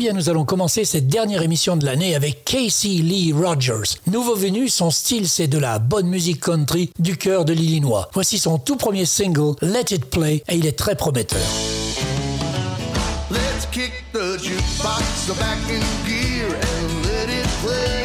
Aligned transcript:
Bien, 0.00 0.14
nous 0.14 0.30
allons 0.30 0.46
commencer 0.46 0.86
cette 0.86 1.08
dernière 1.08 1.42
émission 1.42 1.76
de 1.76 1.84
l'année 1.84 2.14
avec 2.14 2.46
Casey 2.46 3.02
Lee 3.02 3.34
Rogers. 3.34 3.98
Nouveau 4.06 4.34
venu, 4.34 4.70
son 4.70 4.90
style 4.90 5.28
c'est 5.28 5.46
de 5.46 5.58
la 5.58 5.78
bonne 5.78 6.06
musique 6.06 6.40
country 6.40 6.90
du 6.98 7.18
cœur 7.18 7.44
de 7.44 7.52
l'Illinois. 7.52 8.08
Voici 8.14 8.38
son 8.38 8.58
tout 8.58 8.76
premier 8.76 9.04
single, 9.04 9.56
Let 9.60 9.94
It 9.94 10.06
Play, 10.06 10.42
et 10.48 10.56
il 10.56 10.64
est 10.64 10.78
très 10.78 10.96
prometteur. 10.96 11.38
Let's 13.30 13.66
kick 13.70 13.92
the 14.14 14.38
jukebox 14.42 15.38
back 15.38 15.58
in 15.68 15.82
gear 16.08 16.46
and 16.46 17.04
let 17.04 17.28
it 17.28 17.46
play. 17.62 18.00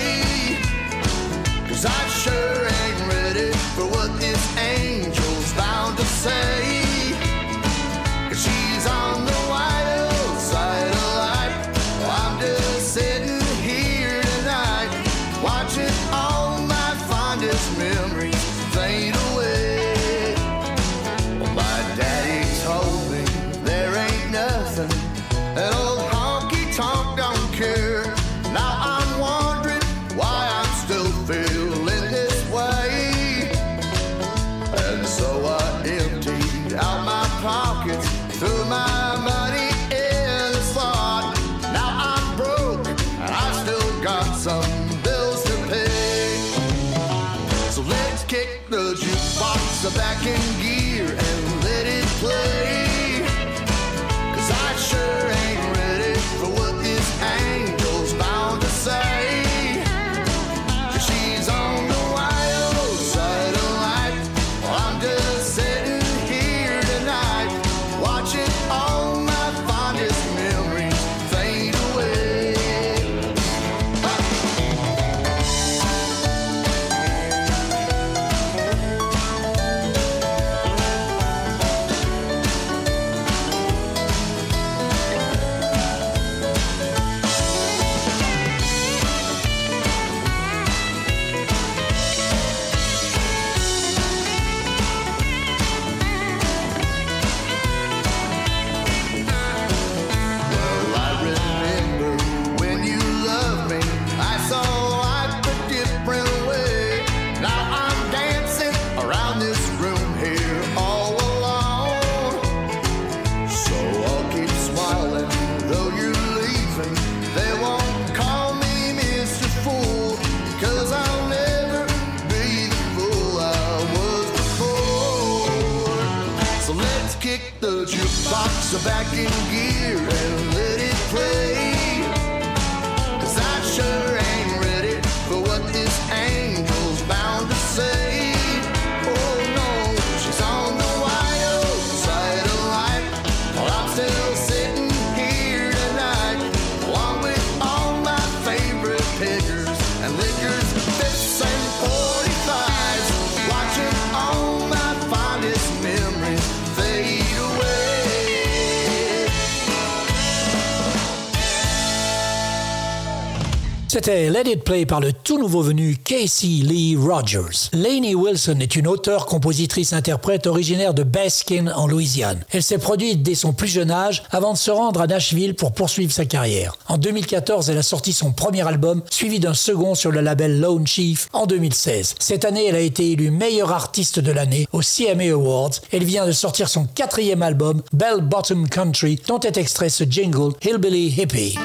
C'était 163.96 164.30
Let 164.30 164.52
It 164.52 164.64
Play 164.66 164.86
par 164.86 165.00
le 165.00 165.14
tout 165.14 165.40
nouveau 165.40 165.62
venu 165.62 165.96
Casey 165.96 166.48
Lee 166.64 166.98
Rogers. 166.98 167.70
Lainey 167.72 168.14
Wilson 168.14 168.58
est 168.60 168.76
une 168.76 168.88
auteure, 168.88 169.26
compositrice, 169.26 169.94
interprète 169.94 170.48
originaire 170.48 170.94
de 170.94 171.04
Baskin 171.04 171.68
en 171.68 171.88
Louisiane. 171.88 172.44
Elle 172.50 172.62
s'est 172.62 172.78
produite 172.78 173.24
dès 173.24 173.36
son 173.36 173.54
plus 173.54 173.70
jeune 173.70 173.92
âge 173.92 174.24
avant 174.32 174.52
de 174.52 174.58
se 174.58 174.70
rendre 174.70 175.00
à 175.00 175.08
Nashville 175.08 175.56
pour 175.56 175.72
poursuivre 175.72 176.12
sa 176.12 176.26
carrière. 176.26 176.76
En 176.90 176.98
2014, 176.98 177.70
elle 177.70 177.78
a 177.78 177.84
sorti 177.84 178.12
son 178.12 178.34
premier 178.34 178.68
album, 178.68 179.02
suivi 179.10 179.40
d'un 179.40 179.54
second 179.54 179.96
sur 179.96 180.12
le 180.12 180.20
label 180.20 180.60
Lone 180.60 180.86
Chief 180.86 181.30
en 181.32 181.46
2016. 181.46 182.16
Cette 182.20 182.44
année, 182.44 182.66
elle 182.66 182.76
a 182.76 182.82
été 182.82 183.12
élue 183.12 183.32
meilleure 183.32 183.72
artiste 183.72 184.20
de 184.20 184.34
l'année 184.34 184.68
au 184.74 184.82
CMA 184.82 185.32
Awards. 185.32 185.76
Elle 185.94 186.04
vient 186.04 186.28
de 186.28 186.34
sortir 186.34 186.68
son 186.68 186.84
quatrième 186.84 187.42
album, 187.42 187.82
Bell 187.94 188.20
Bottom 188.20 188.68
Country, 188.68 189.22
dont 189.30 189.40
est 189.40 189.56
extrait 189.56 189.88
ce 189.88 190.04
jingle 190.04 190.52
Hillbilly 190.62 191.16
Hippie. 191.18 191.58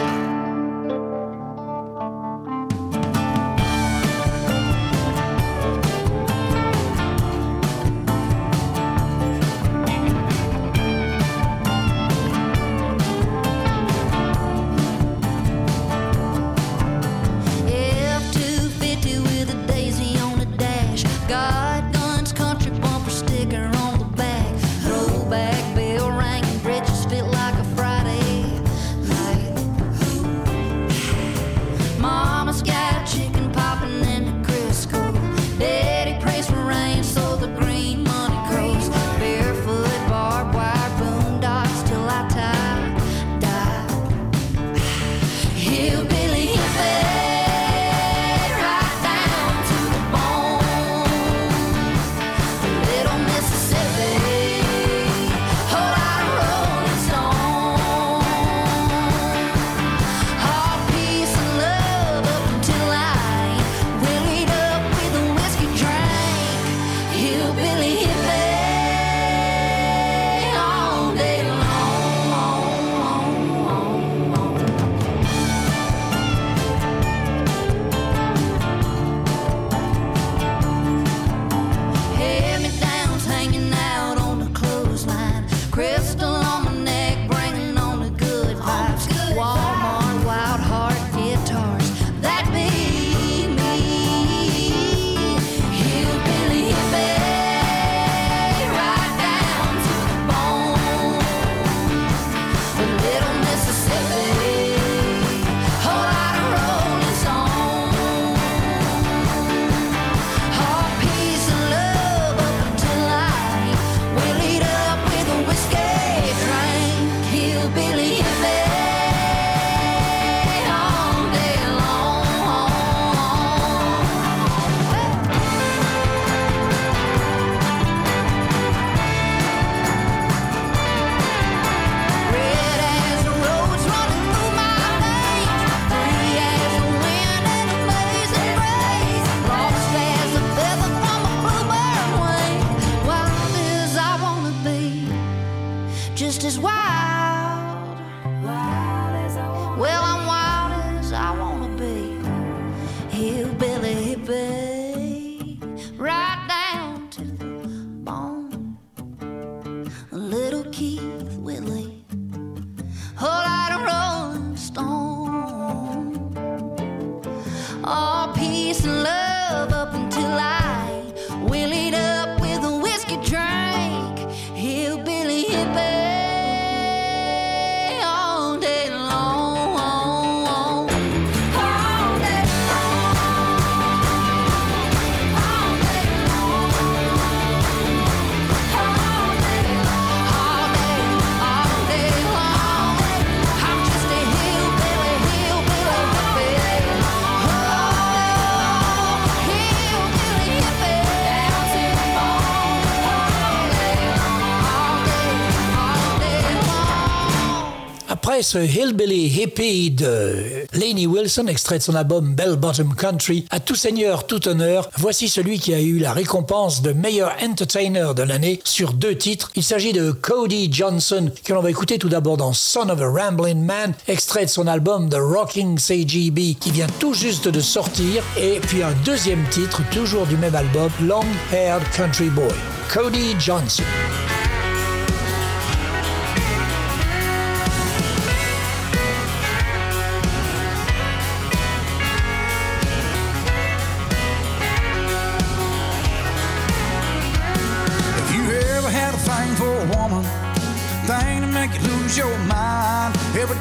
Après 208.23 208.43
ce 208.43 208.59
Hillbilly 208.59 209.29
Hippie 209.29 209.91
de 209.91 210.67
Laney 210.75 211.07
Wilson, 211.07 211.47
extrait 211.47 211.79
de 211.79 211.83
son 211.83 211.95
album 211.95 212.35
Bell 212.35 212.57
Bottom 212.57 212.95
Country, 212.95 213.47
à 213.49 213.61
tout 213.61 213.75
seigneur, 213.75 214.27
tout 214.27 214.47
honneur, 214.47 214.91
voici 214.99 215.31
celui 215.31 215.59
qui 215.59 215.73
a 215.73 215.81
eu 215.81 215.97
la 215.97 216.13
récompense 216.13 216.83
de 216.83 216.93
meilleur 216.93 217.35
entertainer 217.43 218.13
de 218.15 218.23
l'année 218.23 218.61
sur 218.63 218.93
deux 218.93 219.17
titres. 219.17 219.51
Il 219.57 219.63
s'agit 219.63 219.95
de 219.95 220.13
Cody 220.13 220.71
Johnson, 220.71 221.31
que 221.43 221.55
l'on 221.55 221.63
va 221.63 221.71
écouter 221.71 221.97
tout 221.99 222.11
d'abord 222.11 222.37
dans 222.37 222.53
Son 222.53 222.91
of 222.91 223.01
a 223.01 223.09
Ramblin' 223.09 223.65
Man, 223.65 223.95
extrait 224.07 224.45
de 224.45 224.51
son 224.51 224.67
album 224.67 225.09
The 225.09 225.17
Rocking 225.19 225.79
CGB, 225.79 226.59
qui 226.61 226.73
vient 226.73 226.89
tout 226.99 227.15
juste 227.15 227.49
de 227.49 227.61
sortir, 227.61 228.23
et 228.37 228.61
puis 228.61 228.83
un 228.83 228.93
deuxième 229.03 229.49
titre, 229.49 229.81
toujours 229.91 230.27
du 230.27 230.37
même 230.37 230.55
album, 230.55 230.91
Long 231.01 231.25
Haired 231.55 231.85
Country 231.97 232.29
Boy. 232.29 232.53
Cody 232.93 233.35
Johnson. 233.39 233.83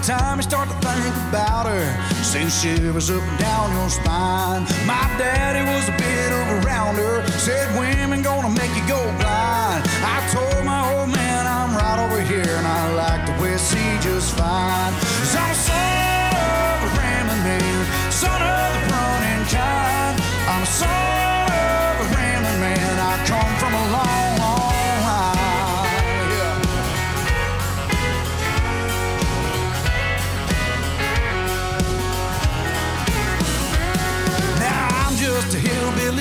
Time 0.03 0.37
you 0.37 0.43
start 0.43 0.69
to 0.69 0.75
think 0.75 1.15
about 1.29 1.65
her. 1.65 1.85
Sends 2.23 2.61
shivers 2.61 3.09
up 3.09 3.21
and 3.21 3.39
down 3.39 3.71
your 3.73 3.89
spine. 3.89 4.63
My 4.85 5.05
daddy 5.17 5.63
was 5.69 5.87
a 5.89 5.95
bit 5.97 6.31
of 6.31 6.45
a 6.55 6.67
rounder, 6.67 7.25
said 7.39 7.67
women 7.77 8.21
gonna 8.21 8.49
make 8.49 8.73
you 8.75 8.85
go 8.87 9.01
blind. 9.19 9.83
I 10.03 10.17
told 10.31 10.65
my 10.65 10.81
old 10.93 11.09
man 11.09 11.47
I'm 11.47 11.75
right 11.75 11.99
over 12.05 12.21
here 12.21 12.55
and 12.59 12.67
I 12.67 12.93
like 12.93 13.25
the 13.25 13.41
way 13.41 13.53
I 13.53 13.57
see 13.57 13.97
just 14.01 14.37
fine. 14.37 14.93
I'm 15.39 15.51
a 15.51 15.55
son 15.55 16.33
of 16.33 16.87
a 16.87 16.89
ramming 16.97 17.43
man, 17.43 18.11
son 18.11 18.41
of 18.41 18.67
the 18.73 18.81
running 18.93 19.45
kind. 19.47 20.15
I'm 20.47 20.63
a 20.63 20.65
son 20.65 21.18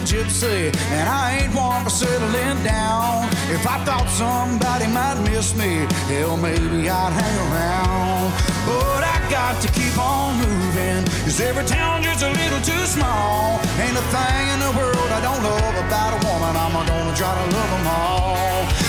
gypsy, 0.08 0.72
and 0.88 1.06
I 1.06 1.44
ain't 1.44 1.54
one 1.54 1.84
for 1.84 1.90
settling 1.90 2.64
down. 2.64 3.28
If 3.52 3.66
I 3.68 3.76
thought 3.84 4.08
somebody 4.08 4.86
might 4.88 5.20
miss 5.28 5.54
me, 5.54 5.84
hell, 6.08 6.36
maybe 6.38 6.88
I'd 6.88 7.12
hang 7.12 7.36
around. 7.52 8.32
But 8.64 9.04
I 9.04 9.20
got 9.28 9.60
to 9.60 9.68
keep 9.68 9.92
on 10.00 10.40
moving, 10.40 11.04
cause 11.28 11.40
every 11.40 11.64
town 11.64 12.02
just 12.02 12.24
a 12.24 12.30
little 12.30 12.62
too 12.64 12.84
small. 12.88 13.60
Ain't 13.76 14.00
a 14.00 14.06
thing 14.08 14.44
in 14.56 14.60
the 14.64 14.72
world 14.80 15.08
I 15.12 15.20
don't 15.20 15.42
love 15.44 15.76
about 15.76 16.16
a 16.16 16.20
woman, 16.24 16.56
I'm 16.56 16.72
gonna 16.72 17.14
try 17.14 17.32
to 17.36 17.46
love 17.52 17.70
them 17.76 17.86
all. 17.86 18.87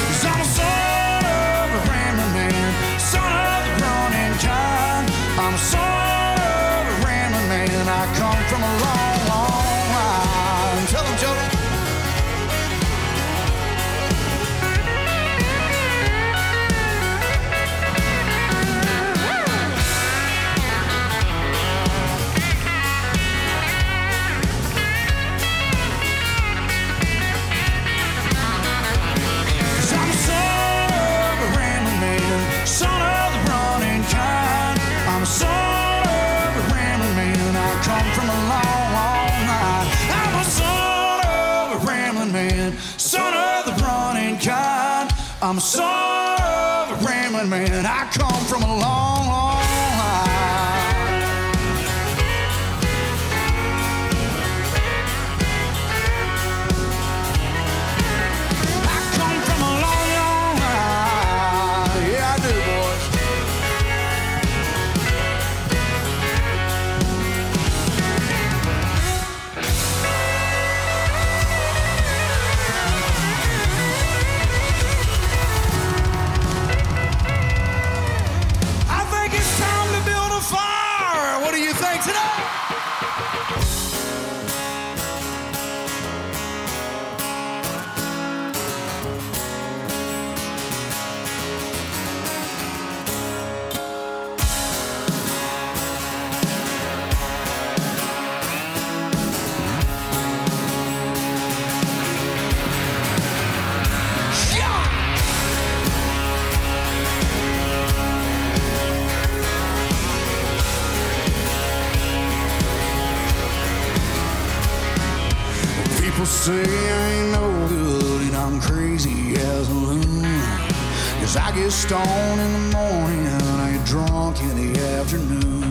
Stoned 121.89 122.39
in 122.39 122.53
the 122.53 122.77
morning 122.77 123.25
and 123.25 123.43
I 123.65 123.71
get 123.73 123.83
drunk 123.83 124.39
in 124.41 124.55
the 124.61 124.79
afternoon. 124.99 125.63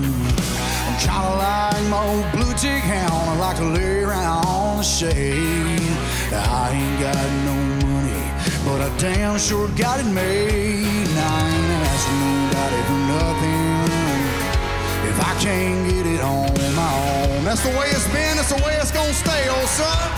I'm 0.86 0.96
kinda 0.98 1.30
like 1.46 1.84
my 1.94 2.02
old 2.10 2.26
blue 2.32 2.52
tick 2.54 2.82
hound. 2.82 3.30
I 3.30 3.36
like 3.36 3.56
to 3.58 3.68
lay 3.78 4.02
around 4.02 4.44
on 4.44 4.78
the 4.78 4.82
shade. 4.82 5.94
I 6.32 6.74
ain't 6.74 6.98
got 7.06 7.24
no 7.46 7.56
money, 7.86 8.24
but 8.66 8.78
I 8.86 8.88
damn 8.98 9.38
sure 9.38 9.68
got 9.78 10.00
it 10.00 10.10
made. 10.10 11.06
And 11.06 11.18
I 11.34 11.38
ain't 11.54 11.72
asking 11.86 12.20
nobody 12.26 12.80
for 12.88 13.00
nothing 13.14 13.78
if 15.10 15.16
I 15.30 15.32
can't 15.38 15.80
get 15.88 16.04
it 16.14 16.20
on 16.20 16.50
my 16.74 16.92
own. 17.14 17.44
That's 17.44 17.62
the 17.62 17.70
way 17.78 17.86
it's 17.96 18.08
been, 18.08 18.34
that's 18.38 18.52
the 18.52 18.60
way 18.66 18.74
it's 18.82 18.90
gonna 18.90 19.14
stay, 19.14 19.42
old 19.56 19.70
son 19.78 20.10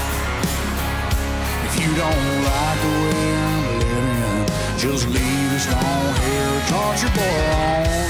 If 1.66 1.72
you 1.82 1.90
don't 1.94 2.32
like 2.48 2.78
the 2.86 2.92
way 3.04 3.49
just 4.80 5.06
leave 5.08 5.50
this 5.52 5.68
long 5.68 6.08
haired 6.24 6.64
country 6.72 7.10
boy 7.12 7.36
alone. 7.52 8.08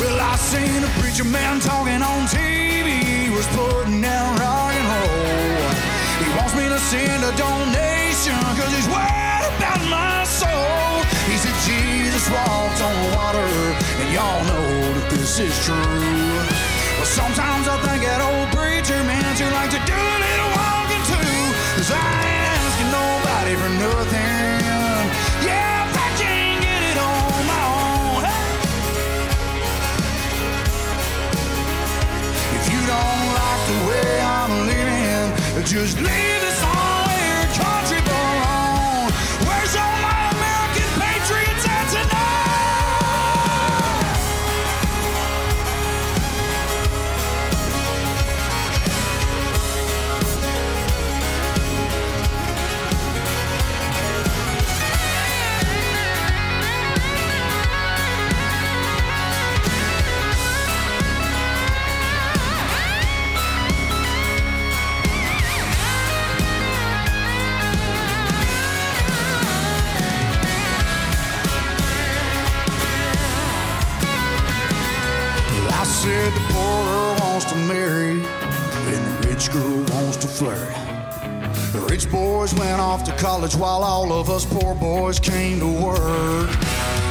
Well, 0.00 0.16
I 0.16 0.36
seen 0.40 0.80
a 0.80 0.88
preacher 0.96 1.28
man 1.28 1.60
talking 1.60 2.00
on 2.00 2.24
TV, 2.32 3.04
he 3.04 3.28
was 3.28 3.44
putting 3.52 4.00
down 4.00 4.40
rock 4.40 4.72
and 4.72 4.88
roll. 4.88 5.68
He 6.16 6.26
wants 6.32 6.56
me 6.56 6.64
to 6.72 6.80
send 6.80 7.28
a 7.28 7.32
donation, 7.36 8.40
cause 8.56 8.72
he's 8.72 8.88
worried 8.88 9.44
about 9.60 9.80
my 9.92 10.24
soul. 10.24 11.04
He 11.28 11.36
said 11.36 11.56
Jesus 11.68 12.24
walked 12.32 12.80
on 12.80 12.96
water, 13.12 13.52
and 14.00 14.08
y'all 14.16 14.40
know 14.48 14.96
that 14.96 15.12
this 15.12 15.36
is 15.44 15.52
true. 15.60 15.76
Well, 15.76 17.04
sometimes 17.04 17.68
I 17.68 17.76
think 17.84 18.00
that 18.00 18.24
old 18.24 18.48
preacher 18.56 18.96
meant 19.04 19.36
you 19.36 19.48
like 19.52 19.68
to 19.76 19.82
do 19.84 19.92
a 19.92 20.18
little 20.24 20.55
just 35.66 36.00
leave 36.00 36.45
said 76.26 76.34
the 76.34 76.52
poor 76.52 76.84
girl 76.84 77.16
wants 77.20 77.44
to 77.44 77.56
marry 77.70 78.10
and 78.10 79.02
the 79.06 79.28
rich 79.28 79.50
girl 79.52 79.78
wants 79.94 80.16
to 80.16 80.26
flirt. 80.26 80.72
The 81.72 81.86
rich 81.90 82.10
boys 82.10 82.52
went 82.54 82.80
off 82.80 83.04
to 83.04 83.12
college 83.12 83.54
while 83.54 83.82
all 83.82 84.12
of 84.12 84.28
us 84.28 84.44
poor 84.44 84.74
boys 84.74 85.20
came 85.20 85.60
to 85.60 85.70
work. 85.86 86.50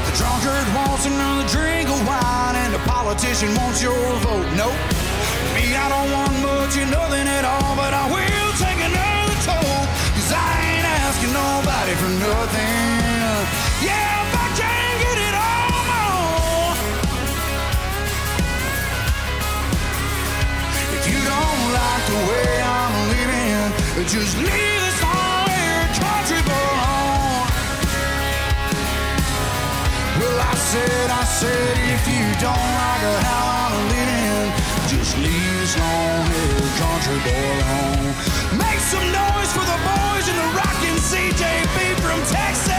The 0.07 0.13
drunkard 0.19 0.67
wants 0.75 1.05
another 1.05 1.47
drink 1.47 1.87
of 1.87 1.99
wine 2.07 2.55
and 2.55 2.73
the 2.73 2.79
politician 2.79 3.55
wants 3.55 3.81
your 3.81 4.05
vote. 4.25 4.49
Nope. 4.59 4.79
Me, 5.55 5.63
I 5.75 5.87
don't 5.93 6.11
want 6.11 6.33
much 6.43 6.75
or 6.75 6.87
nothing 6.91 7.27
at 7.37 7.45
all, 7.45 7.75
but 7.75 7.93
I 7.93 8.05
will 8.15 8.51
take 8.59 8.79
another 8.91 9.37
toll. 9.47 9.79
Cause 10.15 10.31
I 10.33 10.49
ain't 10.71 10.87
asking 11.03 11.31
nobody 11.31 11.93
for 12.01 12.11
nothing. 12.19 12.84
Way 22.29 22.49
I'm 22.61 22.95
living, 23.11 24.05
just 24.07 24.37
leave 24.37 24.79
this 24.85 24.99
here, 25.01 25.85
country 25.99 26.39
alone. 26.39 27.49
Well, 30.19 30.39
I 30.39 30.55
said, 30.55 31.07
I 31.09 31.23
said, 31.23 31.75
if 31.95 32.03
you 32.07 32.25
don't 32.39 32.67
like 32.79 33.05
how 33.25 33.45
I'm 33.63 33.75
living, 33.95 34.47
just 34.87 35.17
leave 35.17 35.55
this 35.59 35.75
long-haired 35.77 36.71
country 36.81 37.19
boy 37.25 37.55
alone. 37.65 38.13
Make 38.63 38.81
some 38.93 39.07
noise 39.11 39.51
for 39.55 39.65
the 39.65 39.79
boys 39.83 40.25
in 40.31 40.35
the 40.35 40.49
rockin' 40.55 40.99
CJB 41.09 41.77
from 42.05 42.19
Texas. 42.31 42.74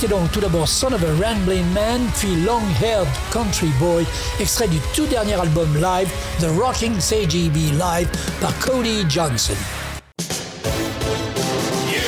C'était 0.00 0.14
donc 0.14 0.30
tout 0.30 0.38
d'abord 0.38 0.68
Son 0.68 0.92
of 0.92 1.02
a 1.02 1.26
Rambling 1.26 1.66
Man, 1.72 2.00
puis 2.16 2.36
Long 2.44 2.62
Haired 2.80 3.08
Country 3.32 3.66
Boy, 3.80 4.06
extrait 4.38 4.68
du 4.68 4.78
tout 4.94 5.06
dernier 5.06 5.32
album 5.32 5.74
live, 5.74 6.08
The 6.38 6.46
Rocking 6.56 7.00
CGB 7.00 7.72
Live, 7.72 8.08
par 8.40 8.56
Cody 8.60 9.04
Johnson. 9.08 9.56
You 11.90 12.00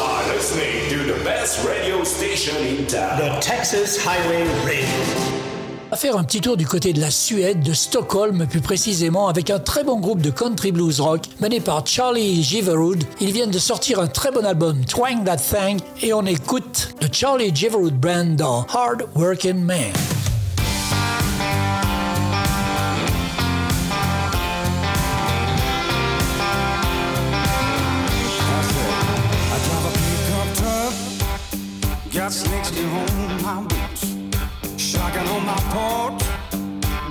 are 0.00 0.22
listening 0.32 0.88
to 0.90 1.12
the 1.12 1.24
best 1.24 1.66
radio 1.66 2.04
station 2.04 2.54
in 2.64 2.86
town. 2.86 3.18
The 3.18 3.40
Texas 3.40 3.98
Highway 4.00 4.46
Radio. 4.64 5.61
Va 5.92 5.98
faire 5.98 6.16
un 6.16 6.24
petit 6.24 6.40
tour 6.40 6.56
du 6.56 6.66
côté 6.66 6.94
de 6.94 7.02
la 7.02 7.10
Suède, 7.10 7.62
de 7.62 7.74
Stockholm 7.74 8.46
plus 8.46 8.62
précisément, 8.62 9.28
avec 9.28 9.50
un 9.50 9.58
très 9.58 9.84
bon 9.84 10.00
groupe 10.00 10.22
de 10.22 10.30
country 10.30 10.72
blues 10.72 11.00
rock 11.00 11.26
mené 11.38 11.60
par 11.60 11.86
Charlie 11.86 12.42
Giverwood. 12.42 13.04
Ils 13.20 13.30
viennent 13.30 13.50
de 13.50 13.58
sortir 13.58 14.00
un 14.00 14.06
très 14.06 14.30
bon 14.30 14.42
album, 14.46 14.86
Twang 14.86 15.22
That 15.22 15.36
Thing, 15.36 15.80
et 16.00 16.14
on 16.14 16.24
écoute 16.24 16.94
le 17.02 17.08
Charlie 17.12 17.54
Giverwood 17.54 17.92
Brand 17.92 18.34
dans 18.36 18.64
Hard 18.72 19.04
Working 19.14 19.62
Man. 19.62 19.92
Got 32.14 33.81
shotgun 35.22 35.36
on 35.36 35.46
my 35.46 35.58
porch. 35.74 36.22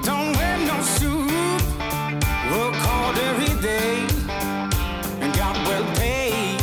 Don't 0.04 0.36
wear 0.36 0.58
no 0.58 0.82
suit, 0.82 1.62
work 2.52 2.76
hard 2.76 3.18
every 3.18 3.62
day, 3.62 4.06
and 5.22 5.34
got 5.36 5.56
well 5.68 5.86
paid. 5.96 6.60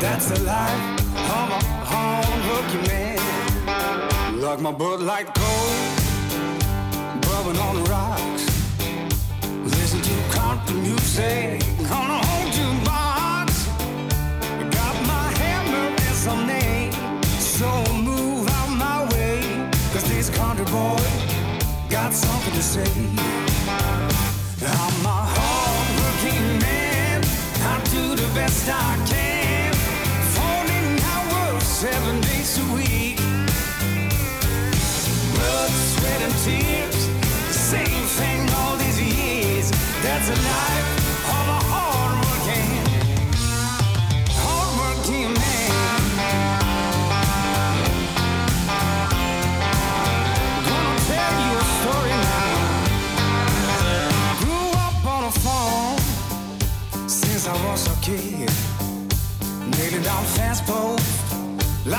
That's 0.00 0.28
the 0.30 0.40
life 0.44 1.00
of 1.38 1.50
a 1.50 1.64
working 2.48 2.86
man. 2.88 4.40
Like 4.40 4.60
my 4.60 4.72
Bud 4.72 5.00
Light 5.00 5.28
cold, 5.34 5.86
bourbon 7.22 7.56
on 7.56 7.76
the 7.76 7.90
rocks. 7.90 8.44
Listen 9.64 10.00
to 10.02 10.38
country 10.38 10.76
music 10.76 11.62
on 11.90 12.10
a 12.10 12.26
whole 12.26 12.50
say. 22.70 22.86
I'm 24.62 25.04
a 25.04 25.20
hard 25.34 25.88
working 26.00 26.46
man, 26.62 27.20
I 27.72 27.74
do 27.90 28.14
the 28.14 28.30
best 28.32 28.68
I 28.68 28.94
can. 29.10 29.72
14 30.38 31.00
hours, 31.10 31.64
seven 31.64 32.20
days 32.20 32.52
a 32.62 32.66
week. 32.76 33.18
Blood, 35.34 35.72
sweat, 35.90 36.20
and 36.26 36.36
tears, 36.44 36.98
same 37.50 38.04
thing 38.18 38.40
all 38.60 38.76
these 38.76 39.00
years. 39.02 39.70
That's 40.04 40.28
a 40.30 40.38
life 40.50 40.79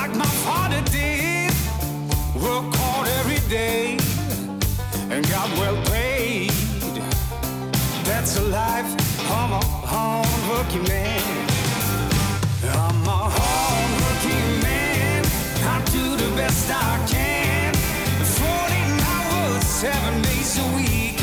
like 0.02 0.16
my 0.16 0.34
father 0.46 0.82
did. 0.90 1.54
Work 2.34 2.74
hard 2.82 3.08
every 3.20 3.42
day 3.48 4.00
and 5.12 5.22
got 5.30 5.48
well 5.62 5.78
paid. 5.94 6.50
That's 8.08 8.36
a 8.40 8.46
life 8.62 8.92
of 9.40 9.50
a 9.62 9.64
hard-working 9.92 10.86
man. 10.96 11.22
I'm 12.84 13.08
a 13.20 13.22
hard-working 13.38 14.50
man. 14.68 15.22
I 15.74 15.78
do 15.96 16.06
the 16.24 16.32
best 16.36 16.66
I 16.72 16.94
can. 17.14 17.74
14 18.42 18.94
hours, 19.14 19.64
seven 19.84 20.14
days 20.30 20.54
a 20.66 20.68
week. 20.78 21.18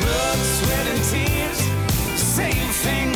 Blood, 0.00 0.38
sweat, 0.56 0.86
and 0.92 1.02
tears. 1.10 1.58
Same 2.38 2.70
thing 2.84 3.15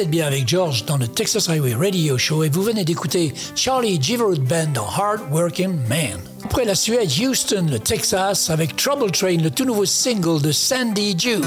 êtes 0.00 0.10
bien 0.10 0.26
avec 0.26 0.48
George 0.48 0.86
dans 0.86 0.96
le 0.96 1.06
Texas 1.06 1.48
Highway 1.50 1.74
Radio 1.74 2.16
Show 2.16 2.44
et 2.44 2.48
vous 2.48 2.62
venez 2.62 2.84
d'écouter 2.84 3.34
Charlie 3.54 4.00
Giverwood 4.00 4.40
Band 4.40 4.68
dans 4.72 4.86
Hard 4.86 5.20
Working 5.30 5.76
Man. 5.88 6.18
Après 6.42 6.64
la 6.64 6.74
Suède, 6.74 7.10
Houston, 7.20 7.66
le 7.70 7.78
Texas, 7.78 8.48
avec 8.48 8.76
Trouble 8.76 9.10
Train, 9.10 9.36
le 9.36 9.50
tout 9.50 9.64
nouveau 9.64 9.84
single 9.84 10.40
de 10.40 10.52
Sandy 10.52 11.14
June. 11.18 11.44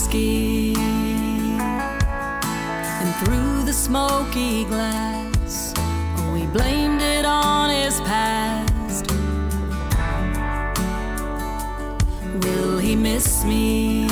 Whiskey 0.00 0.72
and 3.00 3.14
through 3.16 3.64
the 3.64 3.72
smoky 3.72 4.64
glass. 4.64 5.74
We 6.32 6.46
blamed 6.46 7.02
it 7.02 7.26
on 7.26 7.68
his 7.68 8.00
past. 8.00 9.10
Will 12.42 12.78
he 12.78 12.96
miss 12.96 13.44
me? 13.44 14.09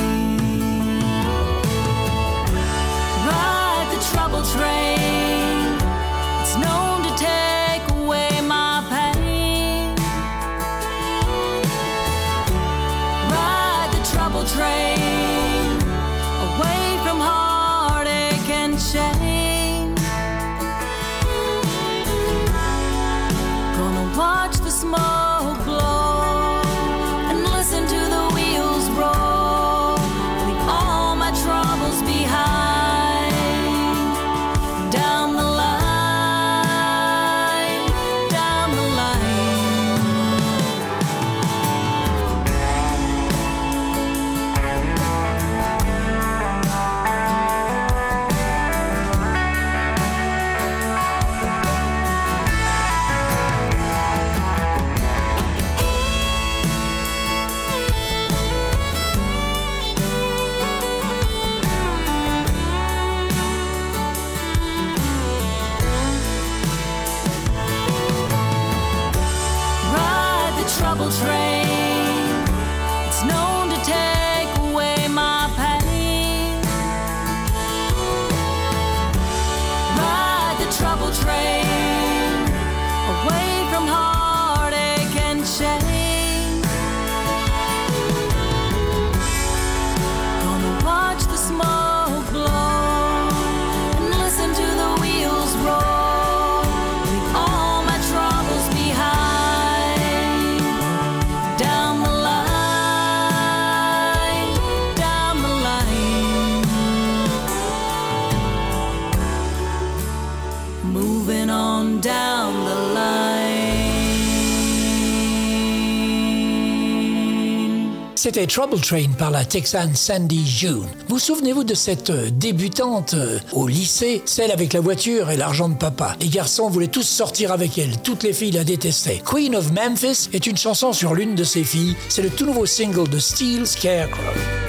C'était 118.19 118.49
Trouble 118.49 118.81
Train 118.81 119.11
par 119.17 119.31
la 119.31 119.45
Texane 119.45 119.95
Sandy 119.95 120.45
June. 120.45 120.89
Vous 121.07 121.21
souvenez-vous 121.21 121.63
de 121.63 121.75
cette 121.75 122.11
euh, 122.11 122.31
débutante 122.31 123.15
euh, 123.15 123.39
au 123.53 123.69
lycée, 123.69 124.23
celle 124.25 124.51
avec 124.51 124.73
la 124.73 124.81
voiture 124.81 125.31
et 125.31 125.37
l'argent 125.37 125.69
de 125.69 125.77
papa? 125.77 126.17
Les 126.21 126.27
garçons 126.27 126.69
voulaient 126.69 126.89
tous 126.89 127.07
sortir 127.07 127.53
avec 127.53 127.79
elle, 127.79 127.97
toutes 128.03 128.25
les 128.25 128.33
filles 128.33 128.51
la 128.51 128.65
détestaient. 128.65 129.23
Queen 129.25 129.55
of 129.55 129.71
Memphis 129.71 130.31
est 130.33 130.49
une 130.49 130.57
chanson 130.57 130.93
sur 130.93 131.15
l'une 131.15 131.37
de 131.37 131.45
ses 131.45 131.63
filles, 131.63 131.95
c'est 132.09 132.23
le 132.23 132.31
tout 132.31 132.45
nouveau 132.45 132.67
single 132.67 133.09
de 133.09 133.21
Steel 133.21 133.65
Scarecrow. 133.69 134.68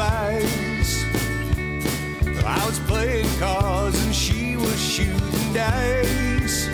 Of. 0.00 1.04
I 2.46 2.64
was 2.66 2.78
playing 2.80 3.28
cards 3.38 4.02
and 4.02 4.14
she 4.14 4.56
was 4.56 4.80
shooting 4.80 5.52
dice. 5.52 6.68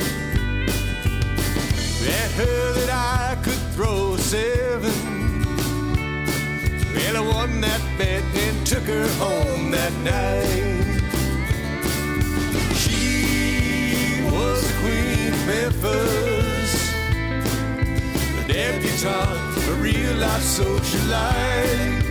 Bet 2.03 2.31
her 2.41 2.73
that 2.79 2.91
I 2.91 3.37
could 3.43 3.63
throw 3.75 4.17
seven. 4.17 4.93
Well, 6.95 7.17
I 7.17 7.21
won 7.35 7.61
that 7.63 7.83
bet 7.99 8.23
and 8.23 8.67
took 8.67 8.85
her 8.85 9.09
home 9.23 9.73
that 9.73 9.93
night. 10.15 10.87
She 12.83 14.23
was 14.31 14.59
the 14.69 14.75
queen 14.83 15.33
of 15.35 15.47
Memphis, 15.51 16.73
a 18.41 18.45
debutante, 18.47 19.69
a 19.69 19.75
real 19.75 20.15
life 20.15 20.47
socialite. 20.59 22.06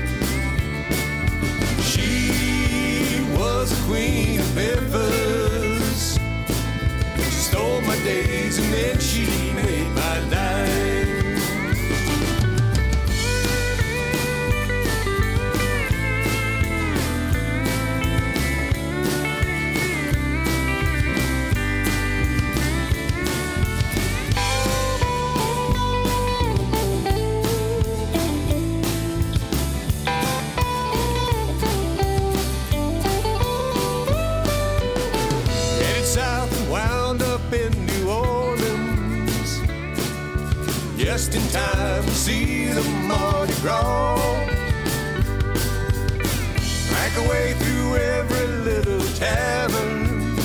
Was 3.66 3.80
a 3.80 3.84
queen 3.86 4.40
of 4.40 4.56
Memphis. 4.56 6.20
She 7.18 7.32
stole 7.32 7.82
my 7.82 7.96
days 8.04 8.60
and 8.60 8.72
then 8.72 9.00
she 9.00 9.26
made 9.54 9.90
my 9.96 10.30
night. 10.30 10.55
Just 41.16 41.34
in 41.34 41.48
time 41.48 42.04
to 42.04 42.12
see 42.12 42.66
the 42.66 42.84
Mardi 43.08 43.54
Gras. 43.62 44.20
Drank 46.90 47.16
away 47.26 47.54
through 47.54 47.96
every 47.96 48.48
little 48.70 49.00
tavern. 49.16 50.36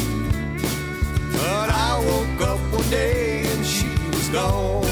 But 1.32 1.70
I 1.70 1.98
woke 2.06 2.48
up 2.50 2.60
one 2.72 2.88
day 2.88 3.46
and 3.46 3.66
she 3.66 3.88
was 4.12 4.28
gone. 4.28 4.84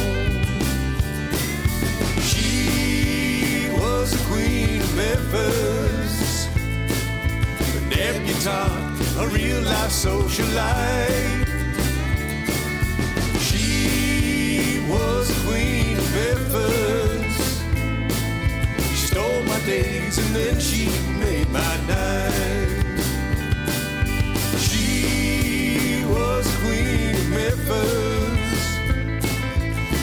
She 2.22 3.70
was 3.78 4.10
the 4.10 4.24
queen 4.26 4.80
of 4.80 4.96
Memphis 4.96 6.48
a 7.76 7.80
debutante, 7.88 9.16
a 9.16 9.28
real 9.28 9.62
life 9.62 9.92
socialite. 9.92 11.37
Memphis. 16.12 17.62
She 18.90 19.06
stole 19.06 19.42
my 19.44 19.58
days 19.60 20.18
and 20.18 20.34
then 20.34 20.58
she 20.60 20.86
made 21.18 21.48
my 21.50 21.76
night. 21.86 22.84
She 24.58 26.04
was 26.06 26.46
queen 26.62 27.14
of 27.16 27.28
Memphis, 27.30 28.78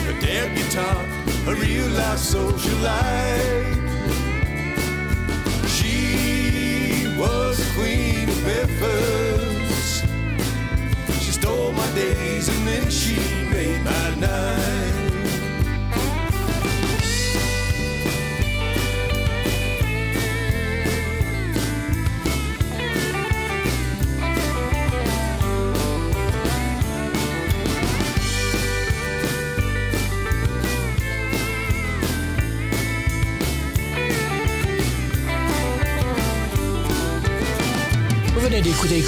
a 0.08 0.12
debutante, 0.20 1.08
a 1.48 1.54
real 1.54 1.88
life 2.00 2.18
socialite. 2.18 3.76
She 5.76 7.16
was 7.18 7.56
queen 7.74 8.28
of 8.28 8.42
Memphis. 8.44 10.02
She 11.24 11.32
stole 11.32 11.72
my 11.72 11.90
days 11.94 12.48
and 12.48 12.66
then 12.66 12.90
she 12.90 13.16
made 13.50 13.82
my 13.84 14.14
night. 14.20 14.75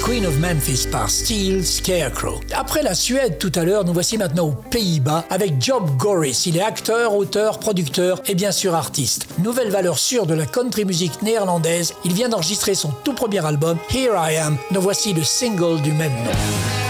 Queen 0.03 0.25
of 0.25 0.37
Memphis 0.39 0.87
par 0.91 1.09
Steel 1.09 1.65
Scarecrow. 1.65 2.39
Après 2.53 2.81
la 2.81 2.93
Suède 2.93 3.37
tout 3.37 3.51
à 3.55 3.63
l'heure, 3.63 3.85
nous 3.85 3.93
voici 3.93 4.17
maintenant 4.17 4.47
aux 4.47 4.69
Pays-Bas 4.69 5.25
avec 5.29 5.61
Job 5.61 5.89
Gorris. 5.97 6.43
Il 6.47 6.57
est 6.57 6.61
acteur, 6.61 7.15
auteur, 7.15 7.59
producteur 7.59 8.21
et 8.27 8.35
bien 8.35 8.51
sûr 8.51 8.75
artiste. 8.75 9.27
Nouvelle 9.39 9.69
valeur 9.69 9.97
sûre 9.97 10.25
de 10.25 10.33
la 10.33 10.45
country 10.45 10.85
music 10.85 11.21
néerlandaise, 11.21 11.93
il 12.03 12.13
vient 12.13 12.29
d'enregistrer 12.29 12.75
son 12.75 12.89
tout 13.03 13.13
premier 13.13 13.45
album, 13.45 13.77
Here 13.93 14.13
I 14.15 14.37
Am. 14.37 14.57
Nous 14.71 14.81
voici 14.81 15.13
le 15.13 15.23
single 15.23 15.81
du 15.81 15.91
même 15.91 16.13
nom. 16.25 16.88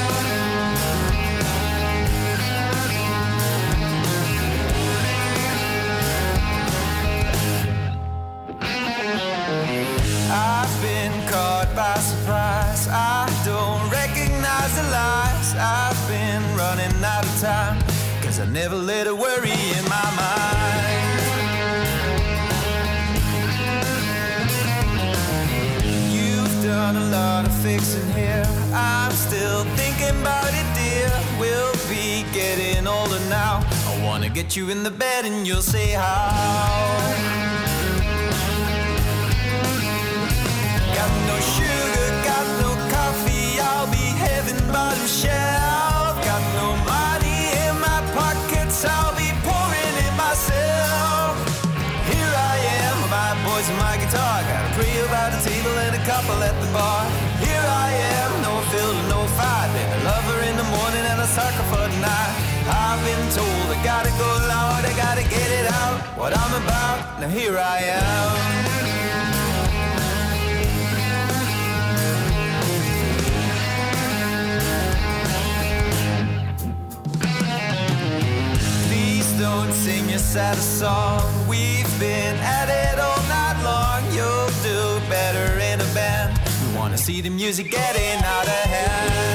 Get 34.49 34.57
you 34.57 34.69
in 34.71 34.81
the 34.81 34.89
bed 34.89 35.25
and 35.25 35.45
you'll 35.45 35.61
say 35.61 35.91
how. 35.91 36.89
Got 40.97 41.11
no 41.29 41.37
sugar, 41.53 42.07
got 42.25 42.47
no 42.63 42.71
coffee. 42.89 43.59
I'll 43.61 43.91
be 43.91 44.05
heaven 44.25 44.57
bottom 44.73 45.05
shelf. 45.05 46.17
Got 46.25 46.43
no 46.57 46.67
money 46.89 47.39
in 47.61 47.73
my 47.77 48.01
pockets. 48.17 48.85
I'll 48.85 49.13
be 49.13 49.29
pouring 49.45 49.95
it 50.05 50.13
myself. 50.17 51.37
Here 52.09 52.33
I 52.51 52.57
am, 52.81 52.97
my 53.13 53.31
boys 53.45 53.69
and 53.69 53.77
my 53.77 53.97
guitar. 54.01 54.41
Got 54.49 54.65
a 54.65 54.73
pray 54.73 54.97
about 55.05 55.29
a 55.37 55.39
table 55.45 55.75
and 55.85 55.93
a 55.93 56.03
couple 56.09 56.41
at 56.41 56.57
the 56.59 56.69
bar. 56.73 57.05
Here 57.37 57.67
I 57.85 57.89
am, 58.17 58.41
no 58.41 58.53
field 58.71 59.08
told 63.35 63.47
I 63.47 63.83
gotta 63.83 64.09
go 64.17 64.25
loud, 64.47 64.85
I 64.85 64.93
gotta 64.97 65.21
get 65.21 65.51
it 65.59 65.71
out. 65.71 66.01
What 66.17 66.33
I'm 66.35 66.63
about, 66.63 67.19
now 67.19 67.27
here 67.27 67.57
I 67.57 67.77
am. 67.79 68.69
Please 78.87 79.31
don't 79.39 79.71
sing 79.73 80.09
your 80.09 80.19
saddest 80.19 80.79
song. 80.79 81.21
We've 81.47 81.99
been 81.99 82.35
at 82.37 82.69
it 82.69 82.99
all 82.99 83.21
night 83.27 83.61
long. 83.63 84.01
You'll 84.11 84.49
do 84.63 84.99
better 85.07 85.59
in 85.59 85.79
a 85.81 85.93
band. 85.93 86.39
We 86.65 86.75
wanna 86.75 86.97
see 86.97 87.21
the 87.21 87.29
music 87.29 87.69
getting 87.69 88.23
out 88.23 88.47
of 88.47 88.63
hand. 88.73 89.28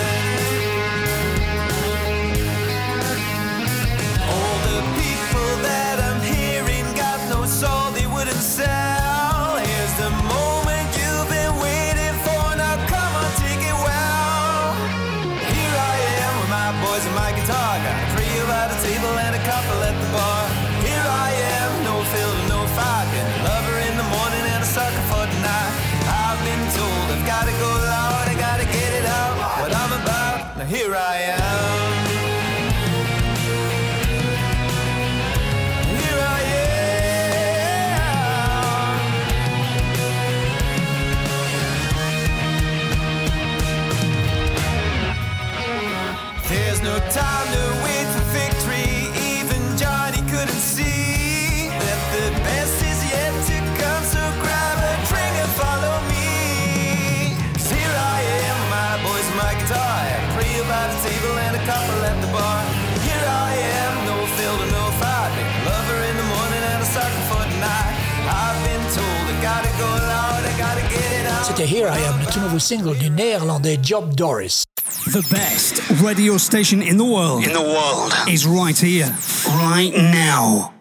C'était 71.56 71.68
Here 71.68 71.88
I 71.88 72.04
Am, 72.08 72.18
le 72.18 72.32
tout 72.32 72.40
nouveau 72.40 72.58
single 72.58 72.96
du 72.98 73.10
néerlandais 73.10 73.78
Job 73.80 74.12
Doris. 74.16 74.64
The 75.12 75.22
best 75.30 75.80
radio 76.02 76.36
station 76.36 76.80
in 76.80 76.96
the 76.96 77.06
world. 77.06 77.44
In 77.44 77.52
the 77.52 77.60
world. 77.60 78.12
Is 78.26 78.44
right 78.44 78.76
here. 78.76 79.06
Right 79.46 79.94
now. 79.96 80.72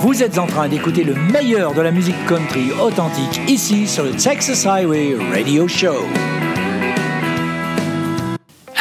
Vous 0.00 0.20
êtes 0.22 0.38
en 0.38 0.46
train 0.46 0.68
d'écouter 0.68 1.04
le 1.04 1.14
meilleur 1.14 1.74
de 1.74 1.80
la 1.80 1.92
musique 1.92 2.26
country 2.26 2.72
authentique 2.72 3.40
ici 3.46 3.86
sur 3.86 4.02
le 4.02 4.10
Texas 4.10 4.66
Highway 4.66 5.16
Radio 5.32 5.68
Show. 5.68 5.94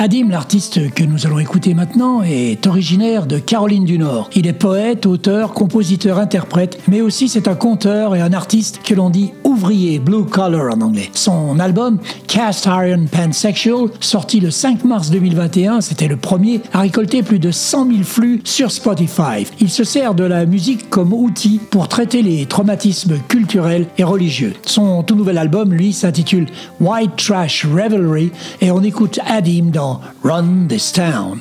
Adim, 0.01 0.29
l'artiste 0.29 0.93
que 0.93 1.03
nous 1.03 1.25
allons 1.25 1.39
écouter 1.39 1.73
maintenant, 1.73 2.23
est 2.23 2.65
originaire 2.67 3.25
de 3.25 3.38
Caroline 3.38 3.83
du 3.83 3.97
Nord. 3.97 4.29
Il 4.33 4.47
est 4.47 4.53
poète, 4.53 5.05
auteur, 5.05 5.51
compositeur, 5.51 6.19
interprète, 6.19 6.79
mais 6.88 7.01
aussi 7.01 7.27
c'est 7.27 7.49
un 7.49 7.55
conteur 7.55 8.15
et 8.15 8.21
un 8.21 8.31
artiste 8.31 8.79
que 8.81 8.93
l'on 8.93 9.09
dit 9.09 9.33
ouvrier, 9.49 9.99
blue 9.99 10.25
collar 10.25 10.73
en 10.73 10.81
anglais. 10.81 11.09
Son 11.13 11.59
album 11.59 11.97
Cast 12.27 12.65
Iron 12.65 13.05
Pansexual, 13.12 13.89
sorti 13.99 14.39
le 14.39 14.51
5 14.51 14.83
mars 14.83 15.09
2021, 15.09 15.81
c'était 15.81 16.07
le 16.07 16.17
premier, 16.17 16.62
a 16.71 16.81
récolté 16.81 17.23
plus 17.23 17.39
de 17.39 17.51
100 17.51 17.88
000 17.88 18.03
flux 18.03 18.41
sur 18.43 18.71
Spotify. 18.71 19.47
Il 19.59 19.69
se 19.69 19.83
sert 19.83 20.13
de 20.13 20.23
la 20.23 20.45
musique 20.45 20.89
comme 20.89 21.13
outil 21.13 21.59
pour 21.71 21.88
traiter 21.88 22.21
les 22.21 22.45
traumatismes 22.45 23.17
culturels 23.27 23.88
et 23.97 24.03
religieux. 24.03 24.53
Son 24.65 25.03
tout 25.03 25.15
nouvel 25.15 25.38
album, 25.38 25.73
lui, 25.73 25.93
s'intitule 25.93 26.45
White 26.79 27.15
Trash 27.17 27.65
Revelry 27.65 28.31
et 28.62 28.71
on 28.71 28.83
écoute 28.83 29.19
Adim 29.27 29.71
dans 29.71 29.99
Run 30.23 30.67
This 30.67 30.91
Town. 30.91 31.38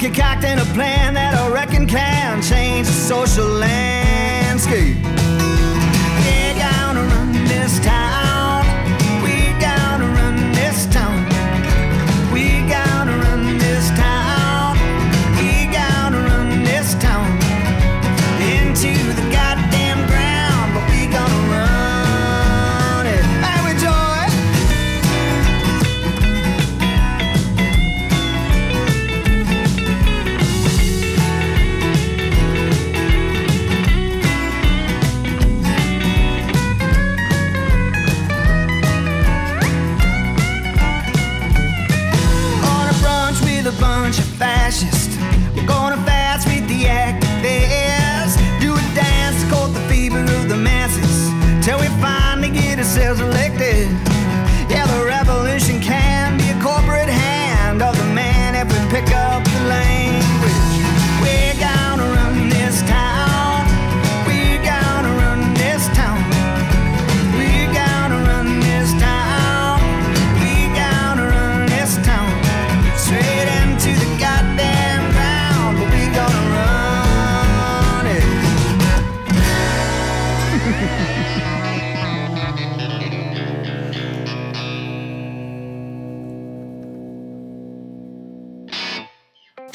Concocting 0.00 0.58
a 0.58 0.64
plan 0.72 1.12
that 1.12 1.34
I 1.34 1.46
reckon 1.50 1.86
can 1.86 2.40
change 2.40 2.86
the 2.86 2.92
social 2.92 3.46
landscape. 3.46 4.96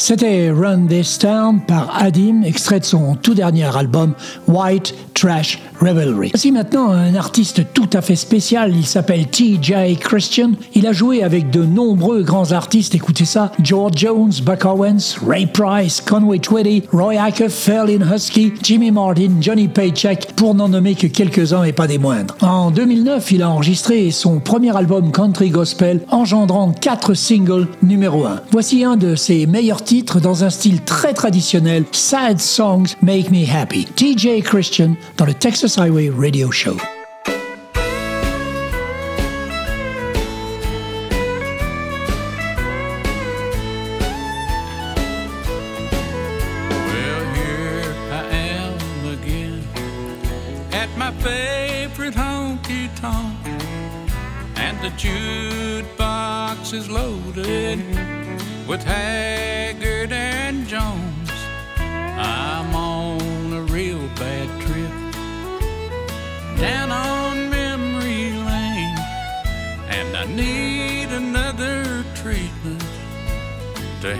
C'était 0.07 0.51
Run 0.51 0.85
This 0.85 1.17
Town 1.17 1.59
par 1.67 1.99
Adim, 1.99 2.43
extrait 2.43 2.79
de 2.79 2.85
son 2.85 3.15
tout 3.15 3.33
dernier 3.33 3.75
album 3.75 4.13
White 4.47 4.93
Trash 5.15 5.59
Revelry. 5.79 6.29
Voici 6.33 6.51
maintenant 6.51 6.91
un 6.91 7.15
artiste 7.15 7.63
tout 7.73 7.89
à 7.93 8.01
fait 8.01 8.15
spécial, 8.15 8.75
il 8.75 8.85
s'appelle 8.85 9.27
TJ 9.27 9.97
Christian. 9.99 10.51
Il 10.73 10.85
a 10.85 10.91
joué 10.93 11.23
avec 11.23 11.49
de 11.49 11.63
nombreux 11.63 12.21
grands 12.21 12.51
artistes, 12.51 12.95
écoutez 12.95 13.25
ça, 13.25 13.51
George 13.61 13.93
Jones, 13.97 14.31
Buck 14.43 14.65
Owens, 14.65 15.17
Ray 15.25 15.45
Price, 15.47 16.01
Conway 16.01 16.39
Twitty, 16.39 16.83
Roy 16.91 17.15
Acker, 17.17 17.49
Fairlin 17.49 18.13
Husky, 18.13 18.53
Jimmy 18.61 18.91
Martin, 18.91 19.31
Johnny 19.41 19.67
Paycheck, 19.67 20.33
pour 20.35 20.53
n'en 20.53 20.69
nommer 20.69 20.95
que 20.95 21.07
quelques-uns 21.07 21.63
et 21.63 21.73
pas 21.73 21.87
des 21.87 21.97
moindres. 21.97 22.35
En 22.41 22.71
2009, 22.71 23.31
il 23.31 23.41
a 23.41 23.49
enregistré 23.49 24.11
son 24.11 24.39
premier 24.39 24.75
album 24.75 25.11
country 25.11 25.49
gospel, 25.49 26.01
engendrant 26.11 26.71
quatre 26.71 27.13
singles 27.13 27.67
numéro 27.81 28.25
1. 28.25 28.41
Voici 28.51 28.83
un 28.83 28.97
de 28.97 29.15
ses 29.15 29.45
meilleurs 29.45 29.83
titres 29.83 30.19
dans 30.19 30.43
un 30.43 30.49
style 30.49 30.81
très 30.81 31.13
traditionnel, 31.13 31.85
Sad 31.91 32.39
Songs 32.39 32.95
Make 33.01 33.31
Me 33.31 33.45
Happy. 33.49 33.85
TJ 33.85 34.43
Christian 34.43 34.95
dans 35.17 35.25
le 35.25 35.33
Texas 35.33 35.77
Highway 35.77 36.09
Radio 36.09 36.51
Show. 36.51 36.77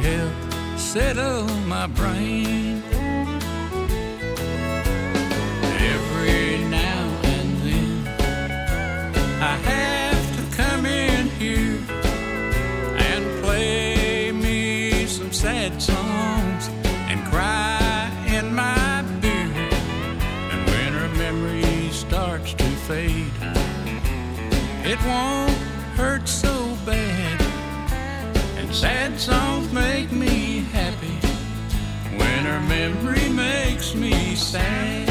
Help 0.05 0.33
settle 0.77 1.47
my 1.67 1.87
brain. 1.87 2.64
Memory 32.75 33.29
makes 33.29 33.95
me 33.95 34.35
sad. 34.35 35.09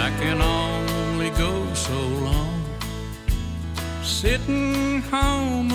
I 0.00 0.06
can 0.20 0.40
only 0.40 1.30
go 1.44 1.52
so 1.74 1.98
long 2.28 2.62
sitting 4.02 5.02
home 5.12 5.71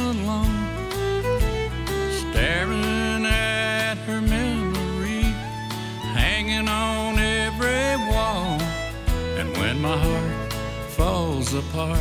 apart, 11.78 12.00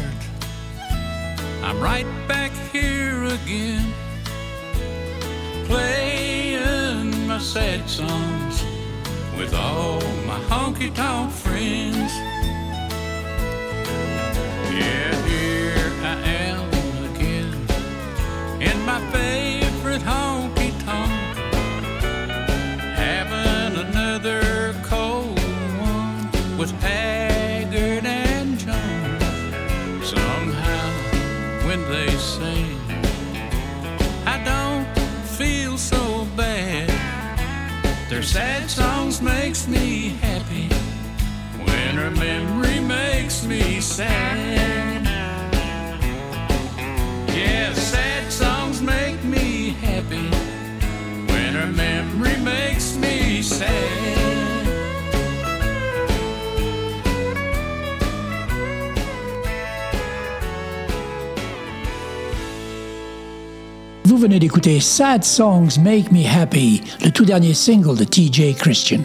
I'm 1.62 1.78
right 1.80 2.06
back 2.26 2.50
here 2.72 3.24
again, 3.24 3.92
playing 5.66 7.28
my 7.28 7.38
sad 7.38 7.86
songs 7.86 8.64
with 9.36 9.52
all 9.52 10.00
my 10.26 10.40
honky 10.48 10.94
tonk 10.94 11.30
friends. 11.30 12.12
Yeah, 14.72 15.14
here 15.28 15.92
I 16.02 16.16
am 16.24 16.60
again 17.10 17.52
in 18.62 18.80
my 18.86 19.00
sad 38.26 38.68
songs 38.68 39.22
makes 39.22 39.68
me 39.68 40.08
happy 40.20 40.68
when 41.64 41.94
her 41.94 42.10
memory 42.10 42.80
makes 42.80 43.44
me 43.46 43.80
sad. 43.80 44.45
Vous 64.16 64.22
venez 64.22 64.38
d'écouter 64.38 64.80
Sad 64.80 65.24
Songs 65.24 65.78
Make 65.78 66.10
Me 66.10 66.24
Happy, 66.26 66.80
le 67.04 67.10
tout 67.10 67.26
dernier 67.26 67.52
single 67.52 67.98
de 67.98 68.04
TJ 68.04 68.56
Christian. 68.56 69.00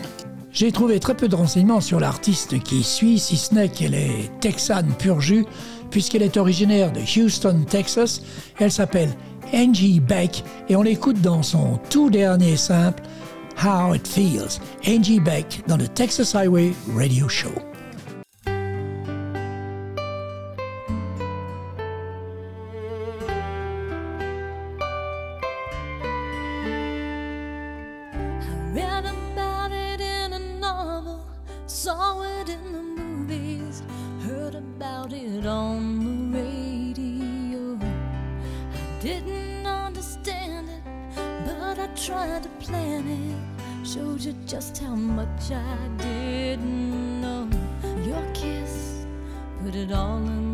J'ai 0.53 0.71
trouvé 0.71 1.01
très 1.01 1.17
peu 1.17 1.27
de 1.27 1.35
renseignements 1.35 1.81
sur 1.81 1.99
l'artiste 1.99 2.63
qui 2.63 2.81
suit, 2.81 3.19
si 3.19 3.35
ce 3.35 3.53
n'est 3.53 3.67
qu'elle 3.67 3.93
est 3.93 4.31
texane 4.39 4.93
pur 4.97 5.19
jus, 5.19 5.45
puisqu'elle 5.89 6.21
est 6.21 6.37
originaire 6.37 6.93
de 6.93 7.01
Houston, 7.01 7.65
Texas. 7.69 8.21
Elle 8.57 8.71
s'appelle 8.71 9.09
Angie 9.53 9.99
Beck 9.99 10.45
et 10.69 10.77
on 10.77 10.81
l'écoute 10.81 11.19
dans 11.19 11.43
son 11.43 11.77
tout 11.89 12.09
dernier 12.09 12.55
simple, 12.55 13.03
How 13.61 13.93
It 13.93 14.07
Feels. 14.07 14.61
Angie 14.87 15.19
Beck 15.19 15.61
dans 15.67 15.75
le 15.75 15.89
Texas 15.89 16.33
Highway 16.35 16.71
Radio 16.95 17.27
Show. 17.27 17.70
On 35.45 36.31
the 36.31 36.39
radio. 36.39 37.79
I 37.81 39.01
didn't 39.01 39.65
understand 39.65 40.69
it, 40.69 40.83
but 41.45 41.79
I 41.79 41.87
tried 41.95 42.43
to 42.43 42.49
plan 42.59 43.07
it. 43.07 43.87
Showed 43.87 44.21
you 44.21 44.33
just 44.45 44.77
how 44.77 44.95
much 44.95 45.51
I 45.51 45.87
didn't 45.97 47.21
know. 47.21 47.49
Your 48.05 48.23
kiss 48.33 49.05
put 49.63 49.75
it 49.75 49.91
all 49.91 50.17
in 50.17 50.50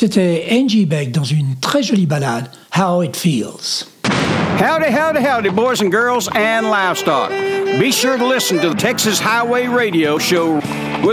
C'était 0.00 0.46
Angie 0.52 0.86
Beck 0.86 1.10
dans 1.10 1.24
une 1.24 1.56
très 1.56 1.82
jolie 1.82 2.06
ballade, 2.06 2.48
How 2.72 3.02
It 3.02 3.16
Feels. 3.16 3.84
Howdy, 4.60 4.92
howdy, 4.92 5.18
howdy, 5.18 5.50
boys 5.50 5.80
and 5.80 5.90
girls 5.90 6.28
and 6.36 6.70
livestock. 6.70 7.30
Be 7.80 7.90
sure 7.90 8.16
to 8.16 8.24
listen 8.24 8.60
to 8.60 8.68
the 8.68 8.76
Texas 8.76 9.18
Highway 9.18 9.66
Radio 9.66 10.16
Show 10.16 10.60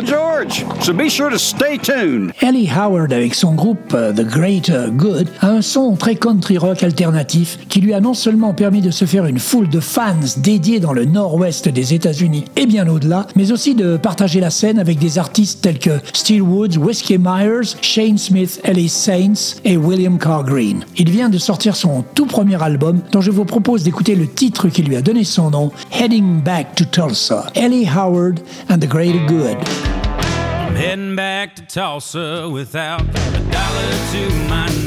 George, 0.04 0.66
so 0.82 0.94
be 0.94 1.10
sure 1.10 1.30
to 1.30 1.38
stay 1.38 1.78
tuned. 1.78 2.32
Ellie 2.42 2.70
Howard, 2.70 3.14
avec 3.14 3.34
son 3.34 3.54
groupe 3.54 3.94
euh, 3.94 4.12
The 4.12 4.26
Greater 4.26 4.92
Good, 4.92 5.28
a 5.42 5.48
un 5.48 5.62
son 5.62 5.96
très 5.96 6.16
country 6.16 6.58
rock 6.58 6.84
alternatif 6.84 7.58
qui 7.70 7.80
lui 7.82 7.94
a 7.94 8.02
non 8.02 8.14
seulement 8.14 8.54
permis 8.54 8.82
de 8.82 8.92
se 8.92 9.06
faire 9.06 9.26
une 9.26 9.40
foule 9.40 9.70
de 9.70 9.80
fans 9.80 10.14
dédiés 10.38 10.80
dans 10.80 10.92
le 10.92 11.06
nord-ouest 11.06 11.70
des 11.70 11.94
États-Unis 11.94 12.46
et 12.56 12.66
bien 12.66 12.88
au-delà, 12.88 13.26
mais 13.36 13.52
aussi 13.52 13.74
de 13.74 13.96
partager 13.98 14.40
la 14.40 14.50
scène 14.50 14.80
avec 14.80 15.00
des 15.00 15.18
artistes 15.18 15.62
tels 15.62 15.80
que 15.80 16.00
Steel 16.14 16.42
Woods, 16.42 16.78
Whiskey 16.78 17.18
Myers, 17.18 17.76
Shane 17.82 18.18
Smith, 18.18 18.60
Ellie 18.64 18.90
Saints 18.90 19.60
et 19.64 19.78
William 19.78 20.18
Carr 20.18 20.44
Green. 20.44 20.84
Il 20.98 21.10
vient 21.10 21.30
de 21.30 21.38
sortir 21.38 21.76
son 21.76 22.04
tout 22.14 22.26
premier 22.26 22.62
album 22.62 23.00
dont 23.12 23.22
je 23.22 23.32
vous 23.32 23.46
propose 23.46 23.84
d'écouter 23.84 24.16
le 24.16 24.28
titre 24.28 24.68
qui 24.68 24.84
lui 24.84 24.98
a 24.98 25.02
donné 25.02 25.24
son 25.24 25.52
nom, 25.52 25.72
Heading 25.92 26.42
Back 26.42 26.76
to 26.76 26.86
Tulsa, 26.86 27.48
Ellie 27.56 27.88
Howard 27.88 28.40
and 28.70 28.80
the 28.80 28.88
Greater 28.88 29.26
Good. 29.28 29.85
I'm 30.76 30.82
heading 30.82 31.15
back 31.15 31.55
to 31.55 31.65
Tulsa 31.65 32.49
without 32.49 32.99
a 32.99 33.05
dollar 33.49 33.91
to 34.11 34.30
my 34.49 34.67
name. 34.67 34.85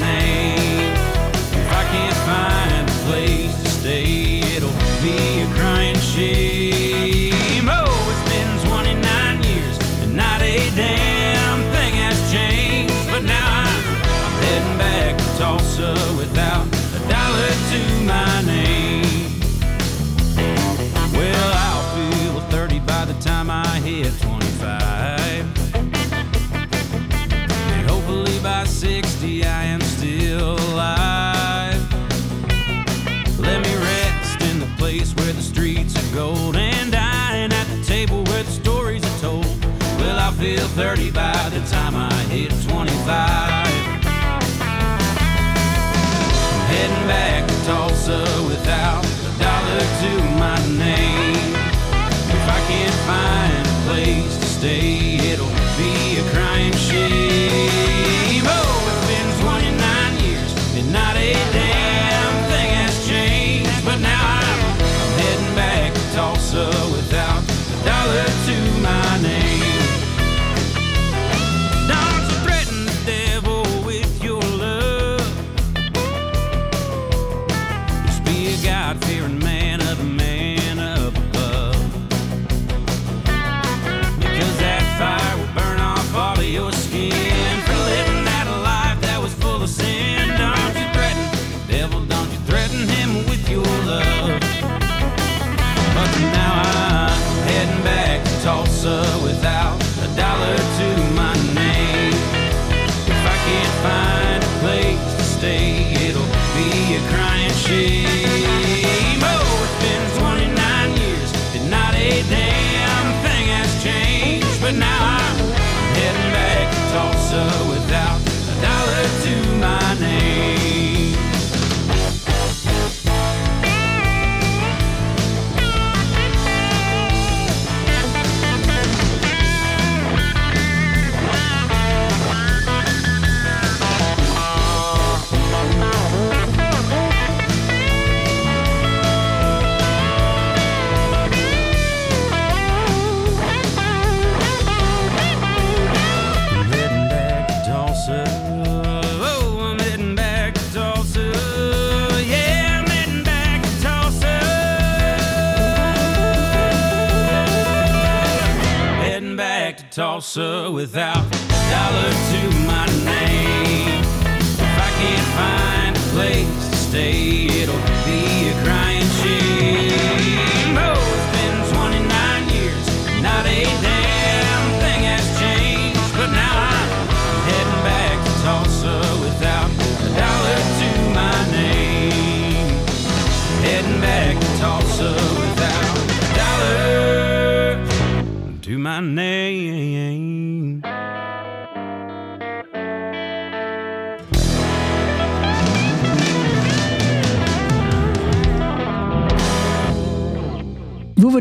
Back 160.21 160.73
without 160.73 161.25
a 161.25 161.71
dollar 161.71 162.11
to 162.11 162.59
my 162.66 162.87
name. 163.05 164.03
If 164.03 164.61
I 164.61 164.91
can't 164.99 165.27
find 165.37 165.68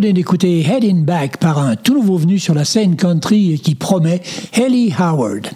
Venez 0.08 0.14
d'écouter 0.14 0.62
Heading 0.62 1.04
Back 1.04 1.36
par 1.36 1.58
un 1.60 1.76
tout 1.76 1.94
nouveau 1.94 2.16
venu 2.16 2.40
sur 2.40 2.54
la 2.54 2.64
scène 2.64 2.96
country 2.96 3.60
qui 3.62 3.76
promet, 3.76 4.22
Ellie 4.54 4.94
Howard. 4.98 5.50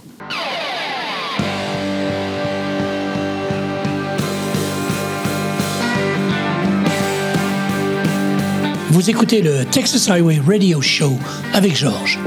Vous 8.89 9.09
écoutez 9.09 9.41
le 9.41 9.63
Texas 9.63 10.09
Highway 10.09 10.41
Radio 10.45 10.81
Show 10.81 11.13
avec 11.53 11.73
Georges. 11.77 12.19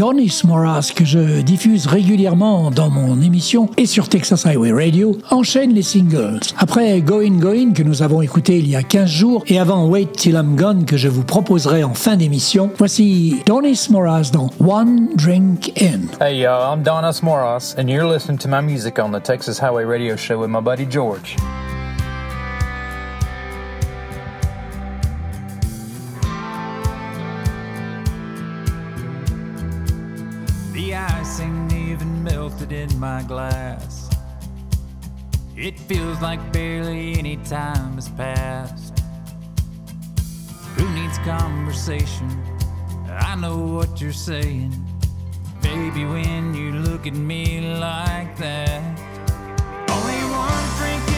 Donis 0.00 0.40
Moras, 0.46 0.92
que 0.96 1.04
je 1.04 1.42
diffuse 1.42 1.86
régulièrement 1.86 2.70
dans 2.70 2.88
mon 2.88 3.20
émission 3.20 3.68
et 3.76 3.84
sur 3.84 4.08
Texas 4.08 4.46
Highway 4.46 4.72
Radio, 4.72 5.18
enchaîne 5.28 5.74
les 5.74 5.82
singles. 5.82 6.40
Après 6.56 7.02
Going 7.02 7.38
Going, 7.38 7.74
que 7.74 7.82
nous 7.82 8.00
avons 8.00 8.22
écouté 8.22 8.58
il 8.60 8.66
y 8.66 8.76
a 8.76 8.82
15 8.82 9.10
jours, 9.10 9.44
et 9.46 9.58
avant 9.58 9.86
Wait 9.88 10.06
Till 10.06 10.36
I'm 10.36 10.56
Gone, 10.56 10.86
que 10.86 10.96
je 10.96 11.08
vous 11.08 11.22
proposerai 11.22 11.84
en 11.84 11.92
fin 11.92 12.16
d'émission, 12.16 12.70
voici 12.78 13.42
Donis 13.44 13.88
Moras 13.90 14.30
dans 14.32 14.48
One 14.66 15.10
Drink 15.16 15.70
In. 15.78 16.08
Hey 16.18 16.38
y'all, 16.38 16.74
I'm 16.74 16.82
Donis 16.82 17.20
Moros, 17.22 17.74
and 17.76 17.86
you're 17.90 18.10
listening 18.10 18.38
to 18.38 18.48
my 18.48 18.62
music 18.62 18.98
on 18.98 19.10
the 19.10 19.22
Texas 19.22 19.58
Highway 19.60 19.84
Radio 19.84 20.16
Show 20.16 20.40
with 20.40 20.48
my 20.48 20.62
buddy 20.62 20.86
George. 20.90 21.36
It 35.62 35.78
feels 35.78 36.22
like 36.22 36.40
barely 36.54 37.18
any 37.18 37.36
time 37.36 37.96
has 37.96 38.08
passed. 38.08 38.98
Who 40.74 40.88
needs 40.94 41.18
conversation? 41.18 42.30
I 43.06 43.36
know 43.36 43.58
what 43.58 44.00
you're 44.00 44.14
saying. 44.14 44.72
Baby, 45.60 46.06
when 46.06 46.54
you 46.54 46.72
look 46.72 47.06
at 47.06 47.12
me 47.12 47.76
like 47.78 48.38
that. 48.38 48.80
Only 49.90 50.20
one 50.32 50.78
drink 50.78 51.09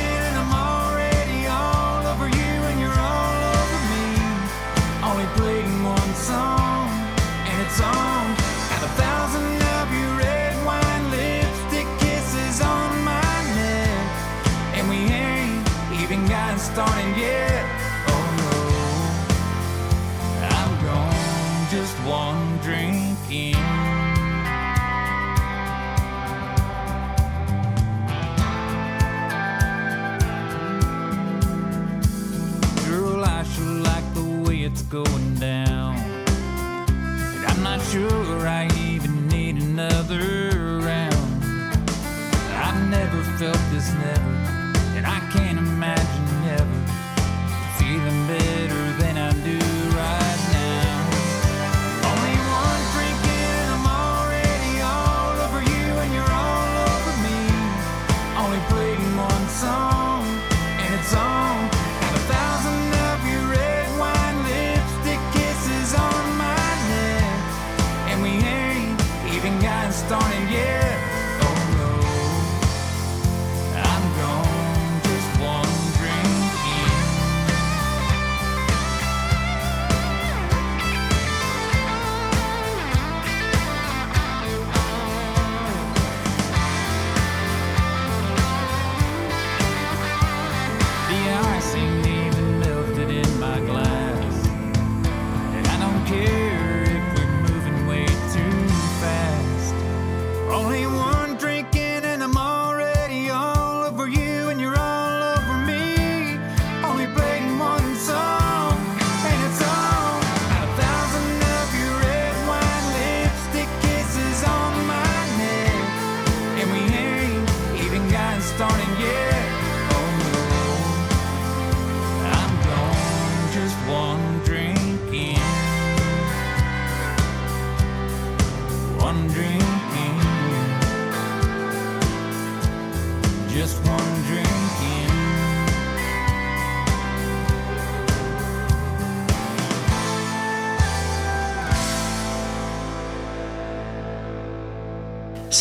going 34.92 35.34
down. 35.36 35.96
But 36.26 37.48
I'm 37.50 37.62
not 37.62 37.80
sure 37.80 38.21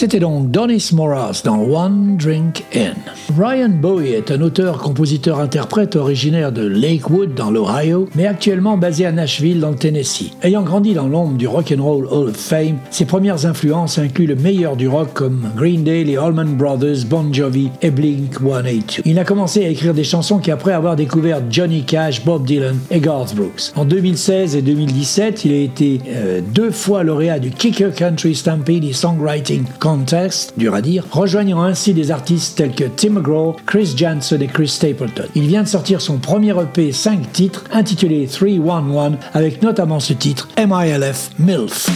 C'était 0.02 0.20
donc 0.20 0.50
Donis 0.50 0.90
Moras 0.94 1.44
dans 1.46 1.60
One 1.60 2.18
Drink 2.18 2.64
In. 2.74 2.96
Ryan 3.38 3.70
Bowie 3.70 4.14
est 4.14 4.32
un 4.32 4.42
auteur, 4.42 4.80
compositeur, 4.80 5.40
interprète 5.40 5.96
originaire 5.96 6.52
de 6.52 6.66
Lakewood 6.66 7.34
dans 7.34 7.50
l'Ohio, 7.50 8.10
mais 8.16 8.28
actuellement 8.28 8.78
basé 8.78 9.06
à 9.06 9.12
Nashville 9.12 9.60
dans 9.60 9.70
le 9.70 9.76
Tennessee. 9.76 10.32
Ayant 10.42 10.64
grandi 10.64 10.94
dans 10.94 11.08
l'ombre 11.08 11.38
du 11.38 11.48
Rock 11.48 11.74
and 11.78 11.82
Roll 11.82 12.08
Hall 12.08 12.30
of 12.30 12.36
Fame, 12.36 12.78
ses 12.90 13.06
premières 13.06 13.46
influences 13.46 14.00
incluent 14.00 14.28
le 14.28 14.36
meilleur 14.36 14.76
du 14.76 14.88
rock 14.88 15.10
comme 15.14 15.50
Green 15.56 15.84
Day, 15.84 16.04
les 16.04 16.18
Allman 16.18 16.58
Brothers, 16.58 17.06
Bon 17.08 17.32
Jovi 17.32 17.70
et 17.82 17.92
Blink 17.92 18.34
182. 18.34 19.04
Il 19.06 19.18
a 19.20 19.24
commencé 19.24 19.66
à 19.66 19.70
écrire 19.70 19.94
des 19.94 20.04
chansons 20.04 20.40
qu'après 20.40 20.74
avoir 20.74 20.96
découvert 20.96 21.42
Johnny 21.50 21.84
Cash, 21.84 22.26
Bob 22.26 22.46
Dylan 22.46 22.78
et 22.90 23.00
Garth 23.00 23.36
Brooks. 23.36 23.72
En 23.76 23.86
2016 23.86 24.56
et 24.56 24.62
2017, 24.62 25.46
il 25.46 25.54
a 25.54 25.58
été 25.58 26.02
euh, 26.08 26.42
deux 26.54 26.72
fois 26.72 27.04
lauréat 27.04 27.40
du 27.40 27.52
Kicker 27.52 27.94
Country 27.94 28.36
Stampede 28.36 28.92
Songwriting 28.94 29.64
Contest, 29.80 30.54
dur 30.58 30.74
à 30.74 30.82
dire, 30.82 31.06
rejoignant 31.12 31.62
ainsi 31.62 31.94
des 31.94 32.12
artistes 32.12 32.58
tels 32.58 32.74
que 32.74 32.86
Tim 32.96 33.21
Chris 33.66 33.94
Janson 33.96 34.40
et 34.42 34.48
Chris 34.48 34.68
Stapleton. 34.68 35.28
Il 35.36 35.48
vient 35.48 35.64
de 35.64 35.68
sortir 35.68 36.02
son 36.02 36.18
premier 36.18 36.52
EP 36.60 36.92
5 36.92 37.32
titres 37.32 37.64
intitulé 37.72 38.28
311 38.28 39.18
avec 39.34 39.62
notamment 39.62 40.00
ce 40.00 40.14
titre 40.14 40.48
MILF 40.58 41.32
MILF. 41.40 41.90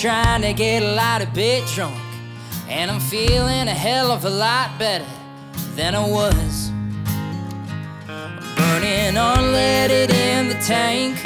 Trying 0.00 0.42
to 0.42 0.52
get 0.52 0.82
a 0.82 0.94
lot 0.94 1.22
a 1.22 1.26
bit 1.26 1.64
drunk, 1.74 1.96
and 2.68 2.90
I'm 2.90 3.00
feeling 3.00 3.68
a 3.68 3.74
hell 3.74 4.10
of 4.10 4.24
a 4.24 4.30
lot 4.30 4.78
better 4.78 5.06
than 5.74 5.94
I 5.94 6.00
was. 6.00 6.70
Burning 8.56 9.14
unleaded 9.14 10.10
in 10.10 10.48
the 10.48 10.58
tank, 10.66 11.16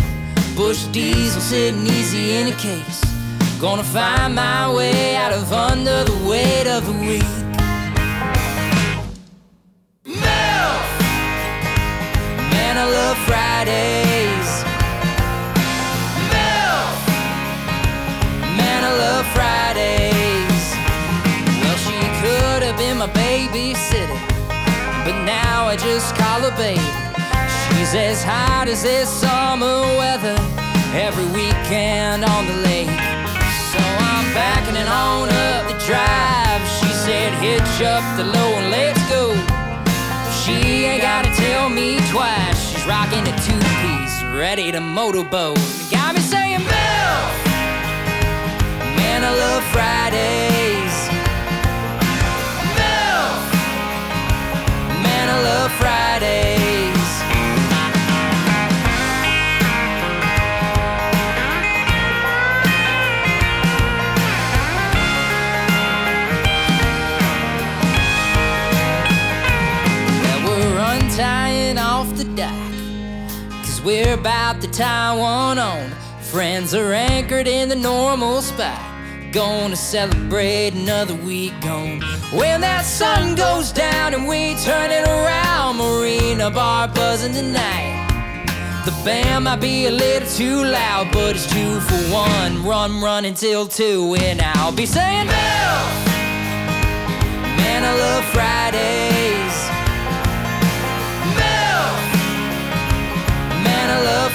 Bush 0.57 0.84
diesel 0.86 1.41
sitting 1.41 1.86
easy 1.86 2.36
in 2.36 2.49
a 2.49 2.57
case. 2.57 3.03
Gonna 3.61 3.84
find 3.84 4.34
my 4.34 4.72
way 4.74 5.16
out 5.16 5.32
of 5.32 5.53
under 5.53 6.05
the 6.05 6.28
weight 6.28 6.66
of 6.66 6.86
the 6.86 6.93
week. 6.93 7.22
Milk! 10.05 10.84
Man, 12.53 12.76
I 12.76 12.91
love 12.91 13.18
Fridays. 13.26 14.30
Call 25.79 26.41
her 26.41 26.57
baby. 26.57 26.81
She's 27.71 27.95
as 27.95 28.25
hot 28.25 28.66
as 28.66 28.83
this 28.83 29.09
summer 29.09 29.83
weather 30.03 30.35
every 30.99 31.27
weekend 31.27 32.25
on 32.25 32.47
the 32.47 32.57
lake. 32.66 32.91
So 33.71 33.79
I'm 33.79 34.27
backing 34.35 34.75
it 34.75 34.89
on 34.89 35.29
up 35.31 35.71
the 35.71 35.79
drive. 35.87 36.62
She 36.81 36.91
said, 36.91 37.33
hitch 37.39 37.87
up 37.87 38.03
the 38.16 38.25
low 38.25 38.51
and 38.59 38.71
let's 38.73 38.99
go. 39.09 39.31
She 40.43 40.87
ain't 40.87 41.03
gotta 41.03 41.31
tell 41.37 41.68
me 41.68 41.99
twice. 42.11 42.59
She's 42.71 42.85
rocking 42.85 43.23
a 43.23 43.35
two 43.39 43.62
piece, 43.79 44.25
ready 44.35 44.73
to 44.73 44.81
motorboat. 44.81 45.59
Got 45.89 46.16
me 46.16 46.21
saying, 46.21 46.66
Bill! 46.66 47.23
Man, 48.99 49.23
I 49.23 49.33
love 49.39 49.62
Fridays. 49.71 50.70
We're 73.91 74.14
about 74.14 74.61
to 74.61 74.70
tie 74.70 75.16
one 75.16 75.59
on. 75.59 75.91
Friends 76.20 76.74
are 76.74 76.93
anchored 76.93 77.49
in 77.49 77.68
the 77.68 77.74
normal 77.74 78.41
spot. 78.41 78.80
Gonna 79.32 79.74
celebrate 79.74 80.74
another 80.74 81.16
week 81.16 81.53
gone. 81.61 82.01
When 82.32 82.61
that 82.61 82.84
sun 82.84 83.34
goes 83.34 83.72
down 83.72 84.14
and 84.14 84.28
we 84.28 84.55
turn 84.62 84.93
it 84.93 85.09
around, 85.09 85.78
Marina 85.78 86.53
Bar 86.53 86.86
buzzing 86.86 87.32
tonight. 87.32 88.07
The 88.84 88.93
band 89.05 89.45
might 89.47 89.61
be 89.61 89.86
a 89.86 89.91
little 89.91 90.28
too 90.28 90.62
loud, 90.62 91.11
but 91.12 91.34
it's 91.34 91.53
two 91.53 91.80
for 91.80 92.01
one. 92.12 92.64
Run, 92.64 93.03
run 93.03 93.24
until 93.24 93.66
two, 93.66 94.14
and 94.20 94.41
I'll 94.41 94.70
be 94.70 94.86
saying, 94.86 95.26
Bill! 95.26 95.80
Man, 97.59 97.82
I 97.82 97.93
love 97.99 98.24
Fridays. 98.26 99.39
Love 104.05 104.30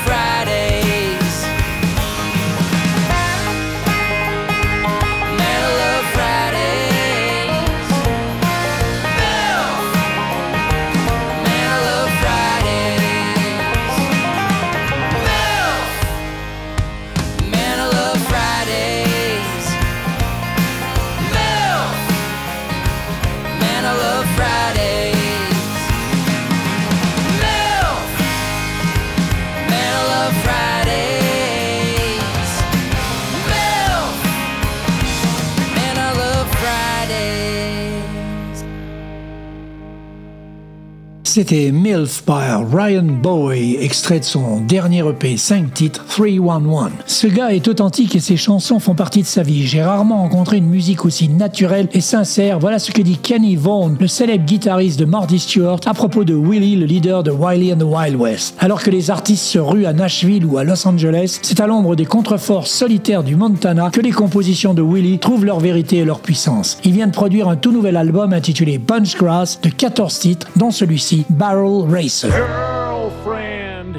C'était 41.35 41.69
MILF 41.69 42.23
by 42.25 42.63
Ryan 42.73 43.07
Boy, 43.21 43.75
extrait 43.81 44.21
de 44.21 44.23
son 44.23 44.61
dernier 44.61 44.99
EP 44.99 45.35
5 45.35 45.73
titres 45.73 46.05
311. 46.07 46.91
Ce 47.07 47.27
gars 47.27 47.53
est 47.53 47.67
authentique 47.67 48.15
et 48.15 48.21
ses 48.21 48.37
chansons 48.37 48.79
font 48.79 48.95
partie 48.95 49.21
de 49.21 49.27
sa 49.27 49.43
vie. 49.43 49.67
J'ai 49.67 49.83
rarement 49.83 50.21
rencontré 50.21 50.55
une 50.55 50.69
musique 50.69 51.03
aussi 51.03 51.27
naturelle 51.27 51.89
et 51.91 51.99
sincère. 51.99 52.59
Voilà 52.59 52.79
ce 52.79 52.93
que 52.93 53.01
dit 53.01 53.17
Kenny 53.17 53.57
Vaughan, 53.57 53.95
le 53.99 54.07
célèbre 54.07 54.45
guitariste 54.45 54.97
de 54.97 55.03
Marty 55.03 55.39
Stewart, 55.39 55.81
à 55.85 55.93
propos 55.93 56.23
de 56.23 56.33
Willie, 56.33 56.77
le 56.77 56.85
leader 56.85 57.21
de 57.21 57.31
Wiley 57.31 57.73
and 57.73 57.79
the 57.79 57.83
Wild 57.83 58.15
West. 58.15 58.55
Alors 58.59 58.81
que 58.81 58.89
les 58.89 59.11
artistes 59.11 59.43
se 59.43 59.59
ruent 59.59 59.87
à 59.87 59.91
Nashville 59.91 60.45
ou 60.45 60.57
à 60.57 60.63
Los 60.63 60.87
Angeles, 60.87 61.39
c'est 61.41 61.59
à 61.59 61.67
l'ombre 61.67 61.97
des 61.97 62.05
contreforts 62.05 62.67
solitaires 62.67 63.23
du 63.23 63.35
Montana 63.35 63.89
que 63.91 63.99
les 63.99 64.11
compositions 64.11 64.73
de 64.73 64.81
Willie 64.81 65.19
trouvent 65.19 65.43
leur 65.43 65.59
vérité 65.59 65.97
et 65.97 66.05
leur 66.05 66.21
puissance. 66.21 66.77
Il 66.85 66.93
vient 66.93 67.07
de 67.07 67.11
produire 67.11 67.49
un 67.49 67.57
tout 67.57 67.73
nouvel 67.73 67.97
album 67.97 68.31
intitulé 68.31 68.77
Bunchgrass 68.77 69.59
de 69.61 69.67
14 69.67 70.17
titres, 70.17 70.47
dont 70.55 70.71
celui-ci, 70.71 71.24
Barrel 71.29 71.87
Racer. 71.87 72.29
girlfriend 72.29 73.97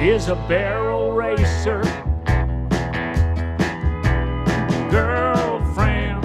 is 0.00 0.28
a 0.28 0.36
barrel 0.48 1.12
racer. 1.12 1.82
Girlfriend 4.88 6.24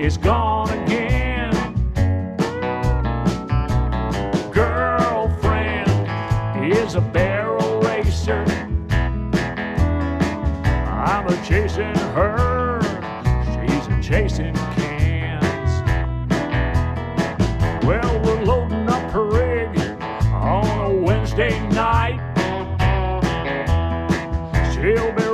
is 0.00 0.18
gone 0.18 0.70
again. 0.84 1.50
Girlfriend 4.52 5.90
is 6.72 6.94
a 6.94 7.00
barrel 7.00 7.80
racer. 7.80 8.44
I'm 10.86 11.26
a 11.26 11.46
chasing 11.46 11.94
her. 12.14 12.80
She's 13.54 13.86
a 13.86 14.02
chasing 14.02 14.54
Tuesday 21.38 21.68
night. 21.68 22.18
She'll 24.74 25.12
be 25.12 25.27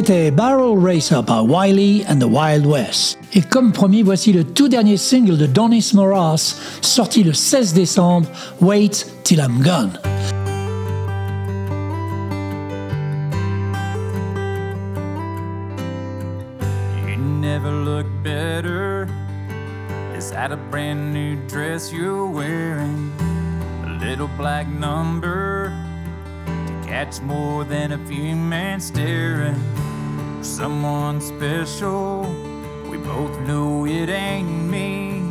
C'était 0.00 0.30
Barrel 0.30 0.78
Racer 0.78 1.22
par 1.22 1.44
Wiley 1.44 2.06
and 2.08 2.20
the 2.20 2.24
Wild 2.24 2.64
West. 2.64 3.18
Et 3.34 3.42
comme 3.42 3.70
promis, 3.70 4.02
voici 4.02 4.32
le 4.32 4.44
tout 4.44 4.66
dernier 4.66 4.96
single 4.96 5.36
de 5.36 5.44
Donis 5.44 5.90
Moras, 5.92 6.56
sorti 6.80 7.22
le 7.22 7.34
16 7.34 7.74
décembre, 7.74 8.26
Wait 8.62 9.06
Till 9.24 9.40
I'm 9.40 9.60
Gone. 9.62 10.09
Someone 30.60 31.22
special, 31.22 32.20
we 32.90 32.98
both 32.98 33.34
know 33.48 33.86
it 33.86 34.10
ain't 34.10 34.68
me. 34.70 35.22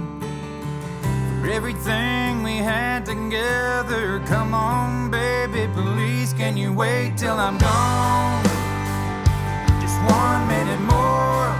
For 1.39 1.51
everything 1.51 2.41
we 2.41 2.57
had 2.57 3.05
together, 3.05 4.21
come 4.25 4.55
on, 4.55 5.11
baby, 5.11 5.71
please, 5.71 6.33
can 6.33 6.57
you 6.57 6.73
wait 6.73 7.15
till 7.15 7.35
I'm 7.35 7.59
gone? 7.59 8.43
Just 9.79 10.01
one 10.09 10.47
minute 10.47 10.81
more. 10.89 11.53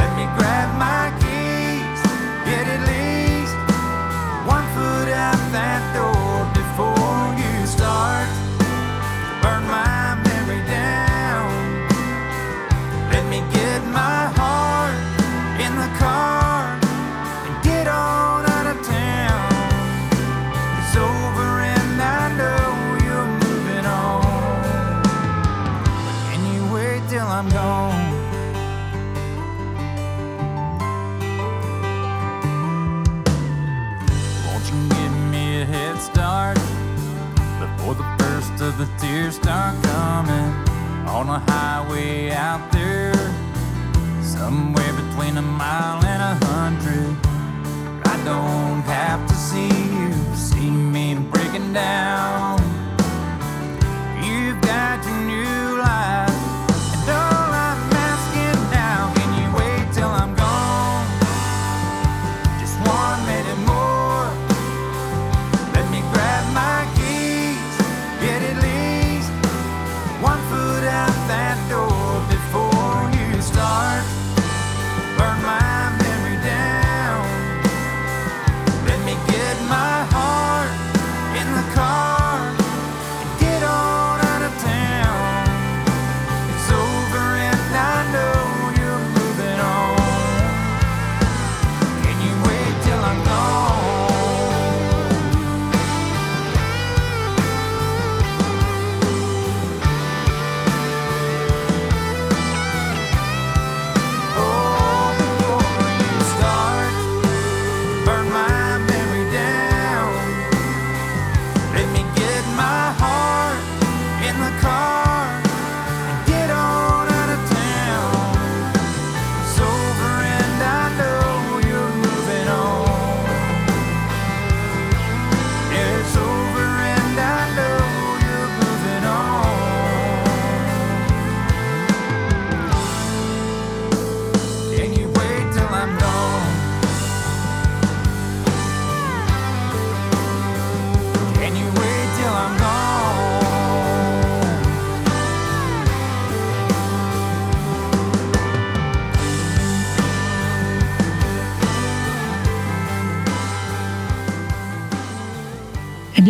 Let 0.00 0.10
me 0.16 0.24
grab 0.38 0.72
my 0.80 1.12
keys, 1.20 2.00
get 2.48 2.64
at 2.66 2.82
least 2.88 3.54
one 4.48 4.64
foot 4.72 5.12
out 5.12 5.52
that 5.52 5.82
door 5.94 6.11
start 39.32 39.82
coming 39.82 40.52
on 41.08 41.26
a 41.28 41.38
highway 41.50 42.30
out 42.30 42.70
there, 42.70 43.14
somewhere 44.22 44.92
between 44.92 45.38
a 45.38 45.42
mile 45.42 46.04
and 46.04 46.22
a 46.22 46.46
hundred? 46.46 47.16
I 48.06 48.16
don't 48.24 48.82
have 48.82 49.26
to 49.26 49.34
see 49.34 49.68
you 49.68 50.12
see 50.36 50.70
me 50.70 51.14
breaking 51.14 51.72
down. 51.72 52.21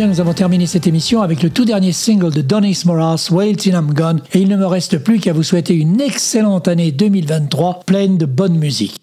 Nous 0.07 0.19
avons 0.19 0.33
terminé 0.33 0.65
cette 0.65 0.87
émission 0.87 1.21
avec 1.21 1.43
le 1.43 1.49
tout 1.49 1.65
dernier 1.65 1.91
single 1.91 2.33
de 2.33 2.41
Donis 2.41 2.83
Moras, 2.85 3.29
Wait 3.31 3.55
Till 3.55 3.73
I'm 3.73 3.93
Gone, 3.93 4.21
et 4.33 4.39
il 4.39 4.49
ne 4.49 4.57
me 4.57 4.65
reste 4.65 4.97
plus 4.97 5.19
qu'à 5.19 5.33
vous 5.33 5.43
souhaiter 5.43 5.75
une 5.75 6.01
excellente 6.01 6.67
année 6.67 6.91
2023, 6.91 7.81
pleine 7.85 8.17
de 8.17 8.25
bonne 8.25 8.57
musique. 8.57 9.02